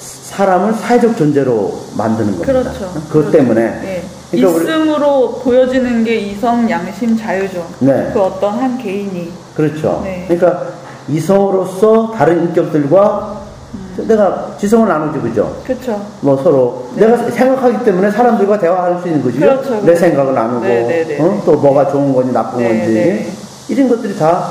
사람을 0.00 0.72
사회적 0.74 1.16
존재로 1.18 1.78
만드는 1.96 2.38
겁니다. 2.38 2.46
그렇죠. 2.52 2.78
그것 2.94 3.08
그렇죠. 3.10 3.30
때문에 3.32 3.60
예. 3.62 4.02
그러니까 4.30 4.50
우리- 4.58 4.64
있음으로 4.64 5.38
보여지는 5.40 6.02
게 6.04 6.16
이성, 6.16 6.68
양심, 6.68 7.16
자유죠. 7.18 7.66
네. 7.80 8.10
그 8.14 8.20
어떤 8.22 8.54
한 8.58 8.78
개인이 8.78 9.30
그렇죠. 9.54 10.00
네. 10.02 10.24
그러니까 10.28 10.66
이성으로서 11.08 12.12
다른 12.16 12.44
인격들과 12.44 13.42
음. 13.74 14.04
내가 14.08 14.56
지성을 14.58 14.88
나누지 14.88 15.20
그죠? 15.20 15.56
그렇죠. 15.64 16.04
뭐 16.20 16.36
서로 16.42 16.88
내가 16.94 17.16
생각하기 17.30 17.84
때문에 17.84 18.10
사람들과 18.10 18.58
대화할 18.58 19.00
수 19.00 19.08
있는 19.08 19.22
거죠. 19.22 19.38
그렇죠, 19.38 19.74
내 19.76 19.80
그렇죠. 19.80 20.00
생각을 20.00 20.34
나누고 20.34 20.64
네, 20.64 20.82
네, 20.82 21.04
네, 21.04 21.20
어? 21.20 21.28
네. 21.28 21.42
또 21.44 21.52
뭐가 21.52 21.90
좋은 21.90 22.12
건지 22.12 22.32
나쁜 22.32 22.58
네, 22.58 22.68
건지 22.68 22.92
네. 22.92 23.32
이런 23.68 23.88
것들이 23.88 24.16
다 24.18 24.50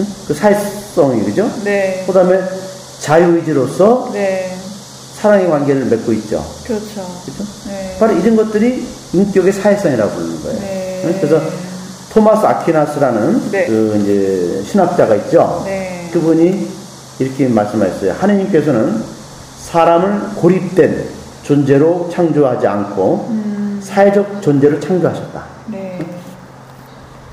응? 0.00 0.06
그 0.26 0.34
사회성이 0.34 1.24
그죠? 1.24 1.48
네, 1.64 2.04
그다음에 2.06 2.40
자유의지로서 3.00 4.10
네, 4.12 4.56
사랑의 5.14 5.48
관계를 5.48 5.86
맺고 5.86 6.12
있죠. 6.14 6.44
그렇죠. 6.64 7.06
그죠? 7.24 7.44
네, 7.68 7.96
바로 7.98 8.12
이런 8.14 8.36
것들이 8.36 8.86
인격의 9.12 9.52
사회성이라고 9.52 10.10
부르는 10.12 10.42
거예요. 10.42 10.60
네. 10.60 11.02
응? 11.04 11.16
그래서 11.20 11.40
토마스 12.14 12.46
아퀴나스라는 12.46 13.50
네. 13.50 13.66
그 13.66 13.98
이제 14.00 14.62
신학자가 14.62 15.16
있죠. 15.16 15.62
네, 15.64 16.08
그분이 16.12 16.68
이렇게 17.18 17.48
말씀하셨어요. 17.48 18.12
하느님께서는 18.12 19.02
사람을 19.58 20.36
고립된 20.36 21.06
존재로 21.42 22.08
창조하지 22.12 22.68
않고 22.68 23.26
음, 23.30 23.80
사회적 23.82 24.40
존재로 24.42 24.78
창조하셨다. 24.78 25.42
네, 25.66 25.98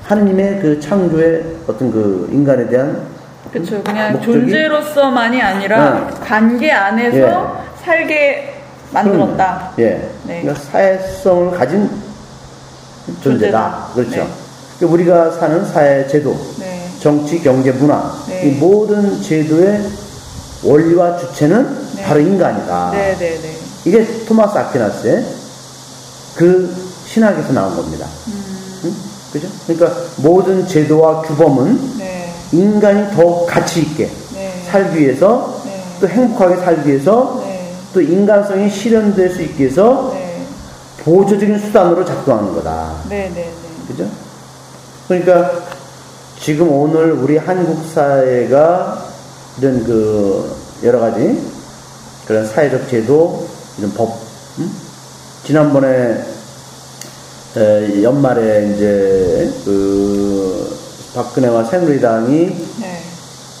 하느님의 0.02 0.58
그 0.60 0.80
창조의 0.80 1.44
어떤 1.68 1.92
그 1.92 2.28
인간에 2.32 2.66
대한 2.68 3.02
그렇죠. 3.52 3.80
그냥 3.84 4.14
목적이? 4.14 4.40
존재로서만이 4.40 5.40
아니라 5.40 6.08
네. 6.10 6.14
관계 6.26 6.72
안에서 6.72 7.16
예. 7.18 7.84
살게 7.84 8.54
만들었다. 8.90 9.70
예. 9.78 10.10
네. 10.24 10.40
그러니까 10.40 10.54
사회성을 10.54 11.56
가진 11.56 11.88
존재다. 13.22 13.22
존재다. 13.22 13.88
그렇죠. 13.94 14.41
네. 14.82 14.86
그러니까 14.86 14.86
우리가 14.86 15.30
사는 15.38 15.64
사회 15.64 16.06
제도, 16.08 16.36
네, 16.58 16.88
정치, 16.98 17.40
경제, 17.40 17.70
문화 17.70 18.12
네. 18.28 18.48
이 18.48 18.50
모든 18.52 19.22
제도의 19.22 19.88
원리와 20.64 21.18
주체는 21.18 21.94
네. 21.96 22.02
바로 22.02 22.20
인간이다. 22.20 22.90
네, 22.92 23.16
네, 23.18 23.40
네. 23.40 23.56
이게 23.84 24.24
토마스 24.24 24.58
아퀴나스의 24.58 25.24
그 26.36 26.74
신학에서 27.06 27.52
나온 27.52 27.76
겁니다. 27.76 28.06
음, 28.28 28.80
응? 28.84 28.94
그죠? 29.32 29.48
그러니까 29.66 30.00
모든 30.16 30.66
제도와 30.66 31.22
규범은 31.22 31.98
네, 31.98 32.32
인간이 32.52 33.14
더 33.14 33.44
가치 33.46 33.80
있게 33.82 34.10
네, 34.34 34.62
살기 34.70 35.00
위해서 35.00 35.60
네, 35.64 35.82
또 36.00 36.08
행복하게 36.08 36.56
살기 36.56 36.88
위해서 36.88 37.42
네, 37.44 37.72
또 37.92 38.00
인간성이 38.00 38.70
실현될 38.70 39.30
수 39.30 39.42
있게 39.42 39.66
해서 39.66 40.10
네, 40.14 40.44
보조적인 40.98 41.58
수단으로 41.58 42.04
작동하는 42.04 42.54
거다. 42.54 42.94
네, 43.08 43.30
네, 43.34 43.42
네. 43.42 43.52
그죠? 43.88 44.06
그러니까 45.12 45.52
지금 46.40 46.72
오늘 46.72 47.12
우리 47.12 47.36
한국 47.36 47.84
사회가 47.86 49.04
이런 49.58 49.84
그 49.84 50.56
여러 50.82 51.00
가지 51.00 51.38
그런 52.26 52.46
사회적 52.46 52.88
제도, 52.88 53.46
이런 53.76 53.92
법, 53.92 54.16
음? 54.58 54.70
지난번에 55.44 56.18
에, 57.58 58.02
연말에 58.02 58.72
이제 58.72 59.52
그 59.66 60.78
박근혜와 61.14 61.64
새누리당이 61.64 62.46
네. 62.80 63.02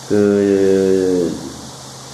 그 0.08 1.30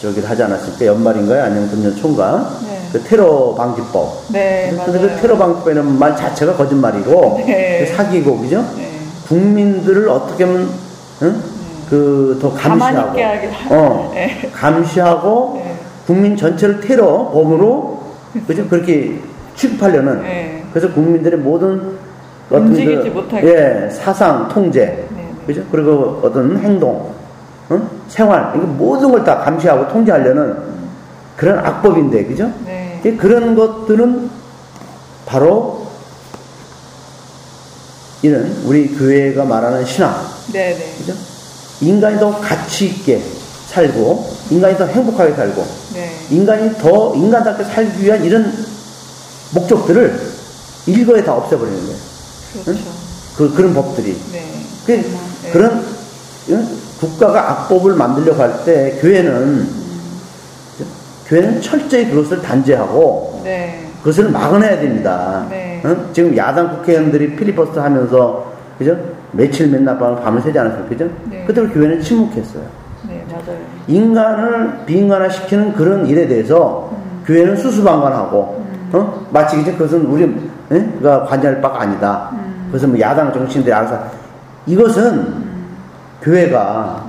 저기를 0.02 0.28
하지 0.28 0.42
않았습니까? 0.42 0.84
연말인가요? 0.84 1.44
아니면 1.44 1.70
금년 1.70 1.94
초인가? 1.94 2.58
네. 2.66 2.88
그 2.92 3.00
테러 3.04 3.54
방지법. 3.54 4.24
네, 4.32 4.72
근데 4.84 4.98
그 4.98 5.06
맞아요. 5.06 5.20
테러 5.20 5.38
방지법이라는 5.38 5.96
말 5.96 6.16
자체가 6.16 6.56
거짓말이고 6.56 7.44
네. 7.46 7.84
그 7.84 7.94
사기고 7.94 8.38
그죠? 8.40 8.64
네. 9.28 9.34
국민들을 9.36 10.08
어떻게 10.08 10.44
하면 10.44 10.68
응? 11.22 11.42
그더 11.88 12.52
감시하고 12.52 13.18
어 13.70 14.10
네. 14.14 14.50
감시하고 14.52 15.60
네. 15.62 15.74
국민 16.06 16.36
전체를 16.36 16.80
테러 16.80 17.30
범으로 17.32 18.02
그죠? 18.46 18.66
그렇게 18.68 19.18
취급하려는 19.56 20.22
네. 20.22 20.64
그래서 20.72 20.92
국민들의 20.92 21.38
모든 21.40 21.96
움직이지 22.50 23.10
그, 23.10 23.14
못하게. 23.14 23.48
예 23.48 23.90
사상 23.90 24.48
통제 24.48 25.06
네. 25.14 25.28
그죠? 25.46 25.62
그리고 25.70 26.20
어떤 26.22 26.58
행동 26.58 27.12
응? 27.70 27.82
생활 28.08 28.52
이거 28.56 28.66
모든 28.66 29.10
걸 29.10 29.24
다 29.24 29.38
감시하고 29.38 29.88
통제하려는 29.88 30.56
그런 31.36 31.58
악법인데 31.58 32.24
그죠? 32.24 32.50
그런 33.16 33.54
것들은 33.54 34.30
바로 35.26 35.77
이런 38.22 38.62
우리 38.64 38.88
교회가 38.96 39.44
말하는 39.44 39.84
신앙, 39.86 40.26
네, 40.52 40.74
네. 40.76 40.94
그죠? 40.98 41.14
인간이 41.80 42.18
더 42.18 42.38
가치 42.40 42.86
있게 42.86 43.22
살고, 43.68 44.28
인간이 44.50 44.76
더 44.76 44.86
행복하게 44.86 45.34
살고, 45.34 45.66
네. 45.94 46.10
인간이 46.30 46.76
더 46.78 47.14
인간답게 47.14 47.64
살기 47.64 48.02
위한 48.04 48.24
이런 48.24 48.52
목적들을 49.54 50.20
일거에 50.86 51.22
다 51.24 51.34
없애버리는 51.34 51.78
거예요. 51.86 51.98
그렇죠. 52.64 52.80
그, 53.36 53.54
그런 53.54 53.74
법들이. 53.74 54.16
네. 54.32 54.44
그, 54.86 54.92
네. 55.44 55.50
그런 55.52 55.84
응? 56.50 56.68
국가가 56.98 57.50
악법을 57.52 57.94
만들려고 57.94 58.42
할 58.42 58.64
때 58.64 58.98
교회는 59.00 59.68
교회는 61.26 61.60
철저히 61.60 62.08
그것을 62.10 62.40
단죄하고 62.42 63.42
네. 63.44 63.87
그것을 63.98 64.30
막아내야 64.30 64.80
됩니다. 64.80 65.46
네. 65.50 65.80
응? 65.84 66.08
지금 66.12 66.36
야당 66.36 66.76
국회의원들이 66.76 67.36
필리버스터 67.36 67.80
하면서 67.82 68.52
그죠? 68.78 68.96
며칠 69.32 69.68
맨날 69.70 69.98
밤을 69.98 70.22
밤을 70.22 70.40
새지 70.40 70.58
않았습니까? 70.58 70.88
그죠? 70.88 71.10
네. 71.24 71.44
그때 71.46 71.60
그교회는 71.62 72.00
침묵했어요. 72.00 72.62
네, 73.08 73.24
맞아요. 73.30 73.58
인간을 73.86 74.86
비인간화시키는 74.86 75.74
그런 75.74 76.06
일에 76.06 76.26
대해서 76.26 76.90
음. 76.92 77.22
교회는 77.26 77.56
수수방관하고 77.56 78.64
어? 78.92 79.26
마치 79.30 79.60
이제 79.60 79.72
그것은 79.72 80.06
우리가 80.06 81.24
관여할 81.24 81.60
바가 81.60 81.82
아니다. 81.82 82.30
음. 82.32 82.64
그것은 82.66 82.90
뭐 82.90 83.00
야당 83.00 83.32
정치인들이 83.32 83.72
알아서 83.72 84.02
이것은 84.66 85.48
교회가 86.22 87.04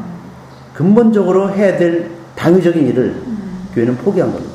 근본적으로 0.74 1.50
해야 1.52 1.78
될 1.78 2.10
당위적인 2.36 2.88
일을 2.88 3.16
교회는 3.74 3.98
포기한 3.98 4.32
겁니다. 4.32 4.49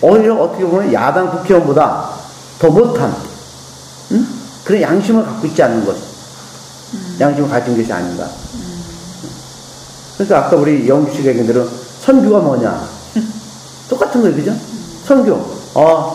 네. 0.00 0.08
오히려 0.08 0.34
어떻게 0.36 0.64
보면 0.64 0.92
야당 0.92 1.30
국회의원보다 1.30 2.10
더 2.58 2.70
못한 2.70 3.14
응? 4.12 4.26
그런 4.64 4.80
양심을 4.82 5.24
갖고 5.24 5.46
있지 5.46 5.62
않는 5.62 5.84
것, 5.84 5.94
양심을 7.20 7.48
가진 7.48 7.76
것이 7.76 7.92
아닌가. 7.92 8.26
그러니까 10.14 10.38
아까 10.46 10.56
우리 10.56 10.88
영주 10.88 11.12
씨가 11.12 11.28
얘기한 11.30 11.46
대로 11.46 11.66
선교가 12.00 12.38
뭐냐? 12.38 12.88
똑같은 13.88 14.22
거예요, 14.22 14.34
그죠? 14.36 14.54
선교. 15.04 15.34
아, 15.74 16.14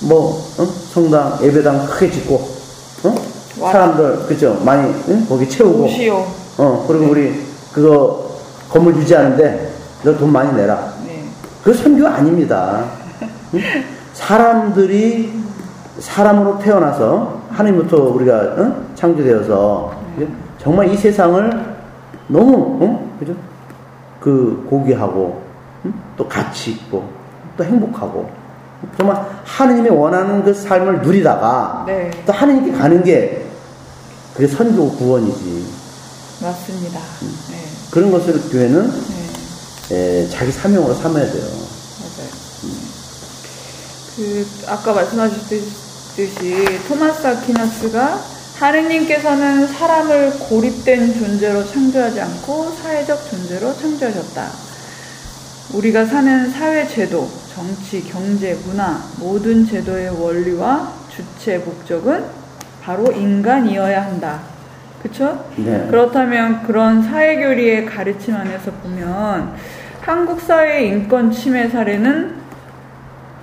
뭐 0.00 0.46
어? 0.58 0.66
성당 0.92 1.38
예배당 1.42 1.86
크게 1.86 2.10
짓고, 2.10 2.34
어? 3.04 3.14
와라. 3.60 3.72
사람들 3.72 4.26
그죠? 4.26 4.60
많이 4.64 4.92
응? 5.08 5.26
거기 5.28 5.48
채우고, 5.48 5.84
오시오. 5.84 6.26
어 6.58 6.84
그리고 6.88 7.06
우리 7.10 7.46
그거 7.72 8.30
건물 8.70 8.96
유지하는데 8.96 9.72
너 10.02 10.16
돈 10.18 10.32
많이 10.32 10.52
내라. 10.54 10.92
네. 11.06 11.24
그 11.64 11.72
선교 11.72 12.06
아닙니다. 12.06 12.84
응? 13.56 13.84
사람들이 14.12 15.32
사람으로 15.98 16.58
태어나서 16.58 17.42
하나님부터 17.50 17.96
우리가 17.96 18.54
응? 18.58 18.86
창조되어서 18.94 19.92
그죠? 20.16 20.30
정말 20.58 20.90
이 20.90 20.96
세상을 20.96 21.76
너무 22.28 22.78
응? 22.82 23.10
그죠? 23.18 23.34
그 24.20 24.66
고귀하고 24.68 25.42
응? 25.86 25.94
또 26.16 26.28
가치 26.28 26.72
있고 26.72 27.08
또 27.56 27.64
행복하고 27.64 28.28
정말 28.96 29.24
하느님이 29.44 29.88
원하는 29.88 30.44
그 30.44 30.52
삶을 30.52 31.00
누리다가 31.02 31.84
네. 31.86 32.10
또 32.26 32.32
하느님께 32.32 32.72
가는 32.76 33.02
게 33.02 33.46
그게 34.34 34.46
선교 34.46 34.90
구원이지. 34.90 35.66
맞습니다. 36.42 37.00
음. 37.22 37.38
네. 37.50 37.56
그런 37.90 38.10
것을 38.10 38.34
교회는 38.50 38.90
네. 39.88 39.96
에, 39.96 40.28
자기 40.28 40.52
사명으로 40.52 40.92
삼아야 40.94 41.24
돼요. 41.24 41.44
그 44.16 44.46
아까 44.66 44.94
말씀하셨듯이 44.94 46.64
토마스 46.88 47.26
아퀴나스가 47.26 48.18
하느님께서는 48.58 49.66
사람을 49.66 50.30
고립된 50.38 51.12
존재로 51.18 51.66
창조하지 51.66 52.22
않고 52.22 52.70
사회적 52.70 53.28
존재로 53.30 53.74
창조하셨다. 53.76 54.50
우리가 55.74 56.06
사는 56.06 56.50
사회 56.50 56.86
제도, 56.86 57.28
정치, 57.54 58.02
경제, 58.04 58.54
문화 58.64 59.02
모든 59.18 59.66
제도의 59.66 60.08
원리와 60.18 60.92
주체 61.10 61.58
목적은 61.58 62.24
바로 62.82 63.12
인간이어야 63.12 64.02
한다. 64.02 64.40
그쵸? 65.02 65.44
네. 65.56 65.86
그렇다면 65.90 66.62
그런 66.62 67.02
사회 67.02 67.36
교리의 67.36 67.84
가르침 67.84 68.34
안에서 68.34 68.70
보면 68.82 69.54
한국 70.00 70.40
사회의 70.40 70.88
인권 70.88 71.30
침해 71.30 71.68
사례는 71.68 72.45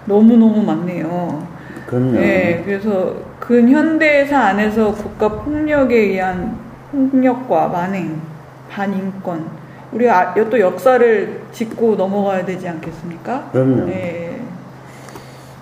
너무너무 0.06 0.62
많네요. 0.64 1.48
그럼요. 1.88 2.12
네, 2.14 2.62
그래서 2.66 3.16
근현대사 3.40 4.38
안에서 4.40 4.94
국가 4.94 5.30
폭력에 5.30 5.96
의한 5.96 6.58
폭력과 6.92 7.68
만행, 7.68 8.22
반인권, 8.70 9.46
우리가 9.92 10.20
아- 10.20 10.34
또 10.50 10.60
역사를 10.60 11.42
짚고 11.52 11.96
넘어가야 11.96 12.46
되지 12.46 12.68
않겠습니까? 12.68 13.50
그럼요. 13.52 13.86
네, 13.86 14.42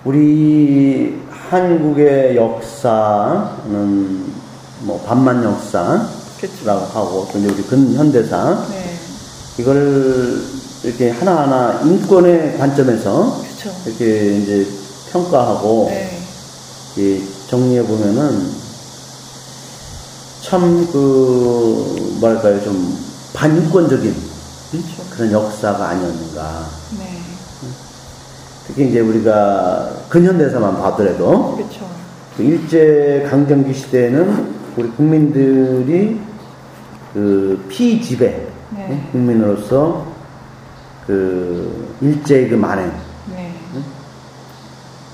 우리 0.04 1.20
한국의 1.50 2.36
역사는 2.36 4.24
뭐 4.84 5.00
반만 5.06 5.44
역사라고. 5.44 6.22
하고 6.92 7.28
또 7.32 7.38
이제 7.38 7.48
우리 7.48 7.62
근현대사 7.62 8.66
네, 8.70 8.94
이걸 9.58 10.40
이렇게 10.82 11.10
하나하나 11.10 11.80
인권의 11.84 12.58
관점에서 12.58 13.42
그렇죠. 13.62 13.78
이렇게 13.86 14.36
이제 14.38 14.66
평가하고 15.12 15.86
네, 15.90 16.18
이 16.96 17.22
정리해 17.48 17.82
보면은 17.84 18.50
참 20.42 20.86
그 20.92 22.16
뭐랄까요 22.20 22.62
좀 22.62 22.98
반인권적인 23.32 24.10
음? 24.10 24.30
그렇죠. 24.70 25.10
그런 25.10 25.32
역사가 25.32 25.88
아니었는가. 25.90 26.66
네, 26.98 27.20
특히 28.66 28.88
이제 28.88 29.00
우리가 29.00 29.92
근현대사만 30.08 30.76
봐더라도 30.76 31.56
그렇죠. 31.56 31.88
그 32.36 32.42
일제 32.42 33.26
강점기 33.30 33.72
시대에는 33.74 34.54
우리 34.76 34.88
국민들이 34.90 36.20
그 37.14 37.64
피지배 37.68 38.26
네. 38.70 38.86
응? 38.90 39.08
국민으로서 39.12 40.06
그 41.06 41.96
일제의 42.00 42.48
그 42.48 42.54
만행, 42.54 42.88
네, 42.88 42.92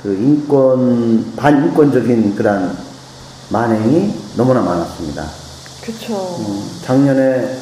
그 0.09 0.15
인권 0.15 1.37
반인권적인 1.37 2.35
그런 2.35 2.75
만행이 3.51 4.15
너무나 4.37 4.63
많았습니다. 4.63 5.23
그렇죠. 5.83 6.15
음, 6.39 6.67
작년에 6.83 7.59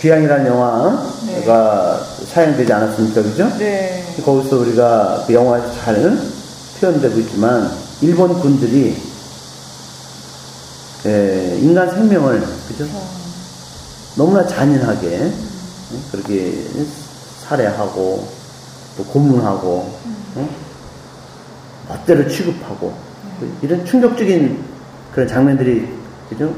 귀향이라는 0.00 0.46
영화가 0.46 2.00
사용되지 2.26 2.72
않았습니까, 2.72 3.22
그죠? 3.22 3.48
네, 3.58 4.04
거기서 4.24 4.56
우리가 4.58 5.24
그 5.28 5.34
영화에서 5.34 5.72
잘 5.74 6.18
표현되고 6.80 7.20
있지만 7.20 7.70
일본 8.00 8.34
군들이 8.40 9.00
예, 11.06 11.58
인간 11.62 11.88
생명을 11.88 12.40
그죠? 12.40 12.78
그렇죠. 12.78 13.00
너무나 14.16 14.44
잔인하게 14.44 15.18
응? 15.92 16.02
그렇게 16.10 16.66
살해하고 17.44 18.28
또 18.96 19.04
고문하고 19.04 19.94
응? 20.38 20.65
멋대로 21.88 22.26
취급하고 22.28 22.92
이런 23.62 23.84
충격적인 23.84 24.58
그런 25.12 25.28
장면들이 25.28 25.88
그죠? 26.28 26.52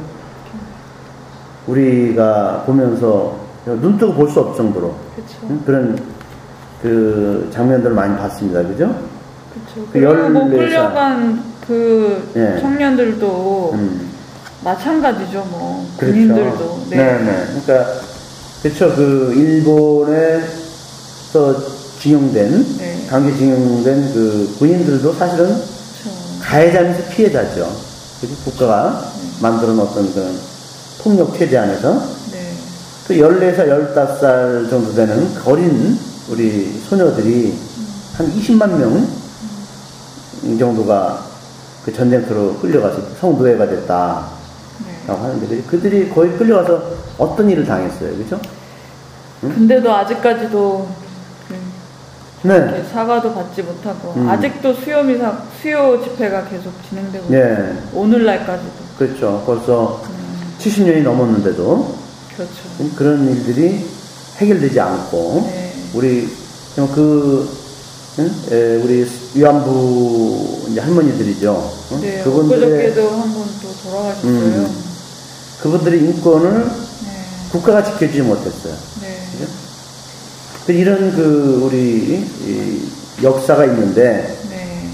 우리가 1.67 2.63
보면서 2.65 3.37
눈 3.65 3.99
뜨고 3.99 4.15
볼 4.15 4.31
수 4.31 4.41
없을 4.41 4.57
정도로. 4.57 4.95
응? 5.51 5.63
그런 5.67 5.99
그 6.81 7.49
장면들을 7.53 7.95
많이 7.95 8.17
봤습니다. 8.17 8.63
그죠? 8.63 8.87
그쵸. 9.53 9.87
그뭐 9.93 10.15
14살. 10.15 10.51
끌려간 10.51 11.43
그 11.67 12.33
예. 12.37 12.59
청년들도 12.61 13.73
음. 13.75 14.09
마찬가지죠, 14.65 15.45
뭐. 15.51 15.87
그렇죠. 15.99 16.15
군인들도. 16.15 16.81
네. 16.91 16.97
네, 16.97 17.45
그러니까 17.67 17.93
그렇죠. 18.63 18.95
그 18.95 19.33
일본에서 19.37 20.49
징용된 22.01 22.79
네. 22.79 22.88
강제 23.09 23.35
징용된 23.37 24.13
그 24.13 24.55
군인들도 24.59 25.13
사실은 25.15 25.47
그쵸. 25.49 26.11
가해자면서 26.43 27.09
피해자죠. 27.11 27.75
그죠? 28.21 28.35
국가가 28.45 29.13
네. 29.21 29.29
만들어 29.41 29.73
놓았던 29.73 30.13
그런 30.13 30.39
폭력 31.03 31.37
체제 31.39 31.57
안에서 31.59 32.03
네. 32.33 32.53
그 33.07 33.15
14살, 33.15 33.95
15살 33.95 34.69
정도 34.69 34.93
되는 34.95 35.31
어린 35.45 35.99
우리 36.29 36.81
소녀들이 36.89 37.55
한 38.17 38.33
20만 38.35 38.77
명 38.77 39.09
정도가 40.59 41.25
그 41.85 41.93
전쟁터로 41.93 42.57
끌려가서 42.57 43.01
성노예가 43.21 43.67
됐다라고 43.69 44.27
네. 45.07 45.13
하는데 45.15 45.47
그- 45.49 45.65
그들이 45.67 46.11
거의 46.11 46.37
끌려가서 46.37 46.83
어떤 47.17 47.49
일을 47.49 47.65
당했어요. 47.65 48.11
그죠? 48.19 48.39
근데도 49.41 49.91
아직까지도 49.95 50.89
그 51.01 51.08
네. 52.43 52.85
사과도 52.93 53.35
받지 53.35 53.63
못하고 53.63 54.15
음. 54.17 54.29
아직도 54.29 54.75
수요 54.75 55.03
미사 55.03 55.43
수요 55.61 56.01
집회가 56.03 56.45
계속 56.49 56.73
진행되고. 56.89 57.35
예. 57.35 57.75
오늘날까지도 57.93 58.71
그렇죠. 58.97 59.43
벌써 59.45 60.03
음, 60.09 60.55
70년이 60.59 61.03
넘었는데도 61.03 61.95
그렇죠. 62.37 62.95
그런 62.97 63.29
일들이 63.29 63.85
해결되지 64.37 64.79
않고 64.79 65.49
네. 65.51 65.73
우리 65.95 66.29
좀그 66.77 67.59
응? 68.21 68.35
에, 68.51 68.77
우리 68.77 69.07
위안부 69.35 70.67
이제 70.69 70.81
할머니들이죠. 70.81 71.73
응? 71.93 72.01
네, 72.01 72.23
그분들의 72.23 72.65
엊그저께도 72.65 73.11
한분또 73.11 73.69
돌아가셨어요. 73.83 74.33
음. 74.33 74.85
그분들의 75.61 76.01
인권을 76.01 76.65
네, 76.65 76.71
국가가 77.51 77.83
지켜주지 77.83 78.23
못했어요. 78.23 78.75
이런 80.73 81.11
그 81.13 81.63
우리 81.65 82.19
이 82.19 82.89
역사가 83.23 83.65
있는데 83.67 84.35
네, 84.51 84.89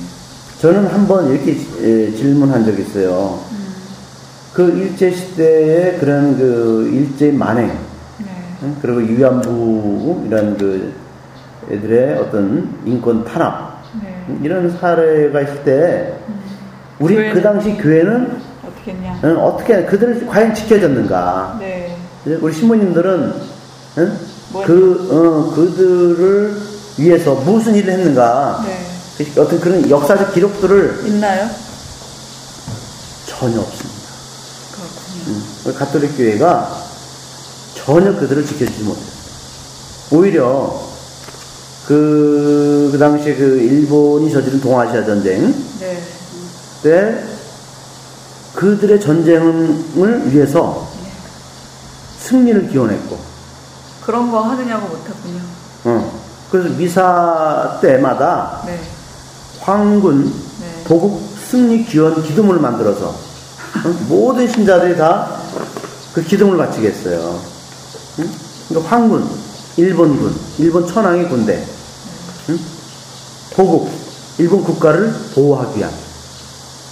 저는 0.61 0.87
한번 0.87 1.31
이렇게 1.31 1.53
에, 1.53 2.13
질문한 2.13 2.65
적이 2.65 2.83
있어요. 2.83 3.41
음, 3.51 3.75
그 4.53 4.71
일제 4.79 5.11
시대의 5.11 5.99
그런 5.99 6.37
그 6.39 6.91
일제 6.93 7.33
만행 7.33 7.69
네, 8.19 8.27
응? 8.63 8.77
그리고 8.81 8.99
위안부 8.99 10.25
이런 10.27 10.57
그 10.57 10.95
애들의 11.71 12.19
어떤 12.19 12.79
인권 12.85 13.25
탄압 13.25 13.83
네. 14.03 14.25
응? 14.29 14.41
이런 14.43 14.71
사례가 14.79 15.41
있을 15.41 15.65
때 15.65 16.15
음, 16.29 16.41
우리 16.99 17.17
교회는 17.17 17.35
그 17.35 17.43
당시 17.43 17.75
교회는 17.77 18.39
어떻게 18.65 18.93
했냐? 18.93 19.21
응? 19.25 19.39
어떻게 19.39 19.85
그들을 19.85 20.27
과연 20.27 20.55
지켜줬는가? 20.55 21.57
네? 21.61 21.97
우리 22.41 22.53
신부님들은 22.53 23.33
응? 23.99 24.34
뭐그 24.55 25.09
어, 25.11 25.55
그들을 25.55 26.63
위해서 26.97 27.35
무슨 27.35 27.75
일을 27.75 27.93
했는가? 27.93 28.65
네. 28.67 28.87
그 29.35 29.41
어떤 29.41 29.61
그런 29.61 29.89
역사적 29.91 30.33
기록들을 30.33 31.03
있나요? 31.07 31.51
전혀 33.27 33.61
없습니다. 33.61 34.01
그렇군요. 34.73 35.37
음, 35.37 35.45
우리 35.65 35.75
가톨릭 35.75 36.17
교회가 36.17 36.85
전혀 37.75 38.15
그들을 38.17 38.47
지켜주지 38.47 38.83
못했어요. 38.83 39.15
오히려 40.13 40.81
그, 41.87 42.89
그 42.93 42.99
당시에 42.99 43.35
그 43.35 43.59
일본이 43.59 44.31
저지른 44.31 44.61
동아시아 44.61 45.05
전쟁 45.05 45.55
네, 45.81 46.03
때 46.83 47.25
그들의 48.55 49.01
전쟁을 49.01 50.33
위해서 50.33 50.89
승리를 52.21 52.71
기원했고, 52.71 53.19
그런 54.05 54.31
거 54.31 54.41
하느냐고 54.43 54.89
못했군요. 54.89 55.41
어, 55.85 56.21
그래서 56.51 56.69
미사 56.71 57.79
때마다 57.81 58.63
네, 58.67 58.81
황군 59.61 60.25
네, 60.27 60.85
보국 60.85 61.23
승리 61.39 61.85
기원 61.85 62.23
기도문을 62.23 62.61
만들어서 62.61 63.09
어? 63.09 63.89
모든 64.09 64.49
신자들이 64.49 64.97
다 64.97 65.45
그 66.15 66.23
기도문을 66.23 66.65
바치게 66.65 66.89
했어요. 66.89 67.41
응? 68.21 68.31
그러니까 68.69 68.89
황군, 68.89 69.29
일본군, 69.77 70.35
일본 70.59 70.87
천황의 70.87 71.29
군대, 71.29 71.67
응? 72.51 72.59
보국, 73.55 73.91
일본 74.39 74.63
국가를 74.63 75.13
보호하기 75.35 75.79
위한, 75.79 75.93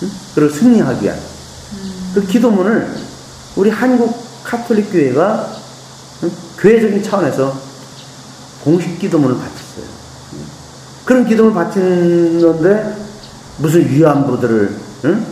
응? 0.02 0.10
그리고 0.34 0.52
승리하기 0.52 1.04
위한 1.04 1.16
그 2.14 2.26
기도문을 2.26 2.92
우리 3.54 3.70
한국 3.70 4.20
카톨릭 4.42 4.90
교회가 4.90 5.46
응? 5.48 5.61
교회적인 6.62 7.02
차원에서 7.02 7.52
공식 8.62 8.96
기도문을 9.00 9.34
바쳤어요. 9.36 9.84
그런 11.04 11.26
기도를 11.26 11.52
바치는데 11.52 12.96
무슨 13.58 13.88
위안부들을 13.90 14.76
응? 15.06 15.26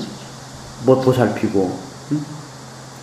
뭐 0.84 1.00
보살피고 1.00 1.78
응? 2.12 2.20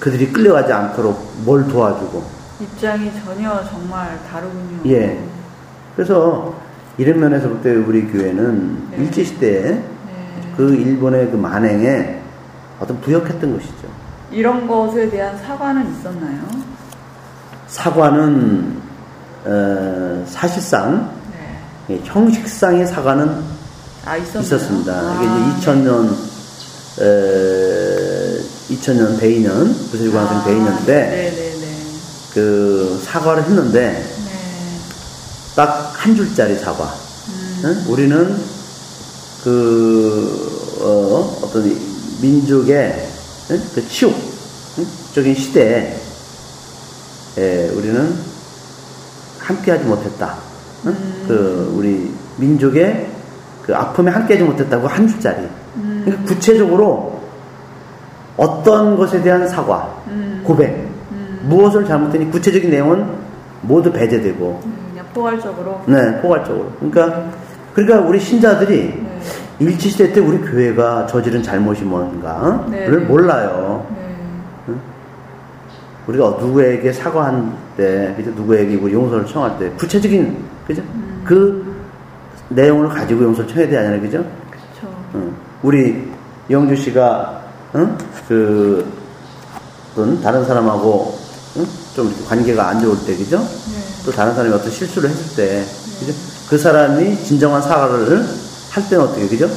그들이 0.01 0.33
끌려가지 0.33 0.73
않도록 0.73 1.35
뭘 1.45 1.65
도와주고 1.69 2.21
입장이 2.59 3.09
전혀 3.23 3.63
정말 3.69 4.19
다르군요. 4.29 4.81
예 4.91 5.23
그래서 5.95 6.53
이런 6.97 7.19
면에서 7.21 7.47
볼 7.47 7.61
때 7.61 7.73
우리 7.73 8.05
교회는 8.11 8.89
네. 8.91 8.97
일제 8.97 9.23
시대에 9.23 9.61
네. 9.71 9.83
그 10.57 10.73
일본의 10.75 11.31
그 11.31 11.37
만행에 11.37 12.19
어떤 12.81 12.99
부역했던 12.99 13.53
것이죠. 13.53 13.87
이런 14.31 14.67
것에 14.67 15.09
대한 15.09 15.37
사과는 15.37 15.89
있었나요? 15.97 16.41
사과는 17.67 18.81
어, 19.45 20.25
사실상 20.27 21.11
네. 21.87 21.95
예, 21.95 22.01
형식상의 22.03 22.87
사과는 22.87 23.43
아? 24.05 24.17
있었습니다. 24.17 24.93
아, 24.93 25.15
이게 25.15 25.25
이제 25.25 25.71
2000년, 25.71 26.15
에, 27.01 28.41
2000년 28.73 29.19
대인년, 29.19 29.73
부실관성 29.91 30.37
아, 30.37 30.43
대인년 30.45 30.85
때, 30.85 30.93
네네네. 30.93 31.77
그 32.33 33.01
사과를 33.03 33.43
했는데, 33.43 33.91
네. 33.91 34.79
딱한 35.55 36.15
줄짜리 36.15 36.57
사과. 36.57 36.95
음, 37.29 37.61
응? 37.65 37.85
우리는 37.87 38.41
그, 39.43 40.77
어, 40.81 41.51
이 41.65 41.77
민족의 42.21 43.09
응? 43.51 43.61
그 43.75 43.87
치욕, 43.89 44.13
응? 44.77 44.87
적인 45.13 45.35
시대에, 45.35 45.99
에, 47.37 47.69
우리는 47.69 48.13
함께하지 49.39 49.85
못했다. 49.85 50.35
응? 50.85 50.91
음. 50.91 51.25
그, 51.27 51.73
우리 51.75 52.11
민족의 52.37 53.07
그 53.63 53.75
아픔에 53.75 54.11
함께하지 54.11 54.45
못했다고 54.45 54.87
한 54.87 55.07
줄짜리. 55.07 55.47
음, 55.75 56.01
그러니까 56.05 56.25
구체적으로 56.25 57.19
어떤 58.37 58.95
것에 58.95 59.21
대한 59.21 59.47
사과, 59.47 60.01
음, 60.07 60.41
고백, 60.43 60.69
음, 61.11 61.39
무엇을 61.43 61.85
잘못했니 61.85 62.31
구체적인 62.31 62.69
내용은 62.69 63.05
모두 63.61 63.91
배제되고, 63.91 64.61
그냥 64.89 65.05
포괄적으로. 65.13 65.81
네, 65.85 66.21
포괄적으로. 66.21 66.71
그러니까, 66.79 67.29
그러니까 67.73 68.07
우리 68.07 68.19
신자들이 68.19 68.75
네. 68.75 69.19
일치시대 69.59 70.13
때 70.13 70.19
우리 70.19 70.37
교회가 70.39 71.07
저지른 71.07 71.41
잘못이 71.41 71.83
뭔가를 71.83 72.69
네. 72.69 73.05
몰라요. 73.05 73.85
네. 76.07 76.13
우리가 76.13 76.37
누구에게 76.39 76.93
사과할 76.93 77.51
때, 77.75 78.13
그죠? 78.15 78.31
누구에게 78.31 78.75
우리 78.75 78.93
용서를 78.93 79.25
청할 79.25 79.59
때, 79.59 79.69
구체적인, 79.71 80.37
그죠? 80.65 80.81
음. 80.81 81.21
그 81.25 81.75
내용을 82.49 82.87
가지고 82.89 83.23
용서를 83.23 83.49
청해야 83.49 83.67
되잖아요, 83.67 84.01
그죠? 84.01 84.17
그쵸. 84.49 84.87
응. 85.15 85.35
우리 85.63 86.09
영주 86.49 86.75
씨가 86.75 87.41
응? 87.75 87.97
그 88.27 88.85
다른 90.23 90.45
사람하고 90.45 91.17
응? 91.57 91.67
좀 91.95 92.25
관계가 92.27 92.67
안 92.69 92.79
좋을 92.79 92.95
때 93.05 93.17
그죠? 93.17 93.39
네. 93.39 94.05
또 94.05 94.11
다른 94.11 94.33
사람이 94.33 94.53
어떤 94.53 94.71
실수를 94.71 95.09
했을 95.09 95.35
때 95.35 95.65
그죠? 95.99 96.13
그 96.49 96.57
사람이 96.57 97.21
진정한 97.23 97.61
사과를 97.61 98.25
할 98.69 98.89
때는 98.89 99.03
어떻게 99.03 99.27
그죠? 99.27 99.49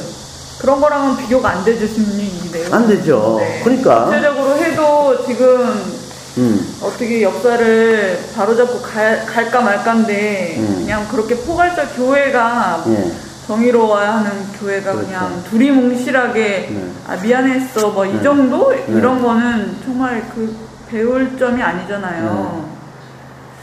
그런 0.59 0.81
거랑은 0.81 1.17
비교가 1.17 1.49
안 1.49 1.63
되죠, 1.63 1.87
심리인데요. 1.87 2.73
안 2.73 2.87
되죠. 2.87 3.39
그러니까. 3.63 4.05
구체적으로 4.05 4.55
해도 4.57 5.25
지금 5.25 6.00
음, 6.37 6.77
어떻게 6.81 7.21
역사를 7.21 8.19
바로잡고 8.35 8.81
갈, 8.81 9.25
갈까 9.25 9.61
말까인데 9.61 10.55
음. 10.59 10.75
그냥 10.79 11.07
그렇게 11.09 11.35
포괄적 11.35 11.95
교회가 11.95 12.83
예. 12.87 13.11
정의로워야 13.47 14.15
하는 14.15 14.31
교회가 14.59 14.93
그렇죠. 14.93 15.07
그냥 15.07 15.43
두리뭉실하게 15.49 16.41
네. 16.71 16.91
아 17.07 17.17
미안했어 17.17 17.89
뭐이 17.89 18.13
네. 18.13 18.23
정도 18.23 18.69
네. 18.69 18.85
이런 18.87 19.21
거는 19.21 19.75
정말 19.83 20.23
그 20.33 20.55
배울 20.87 21.37
점이 21.37 21.61
아니잖아요. 21.61 22.69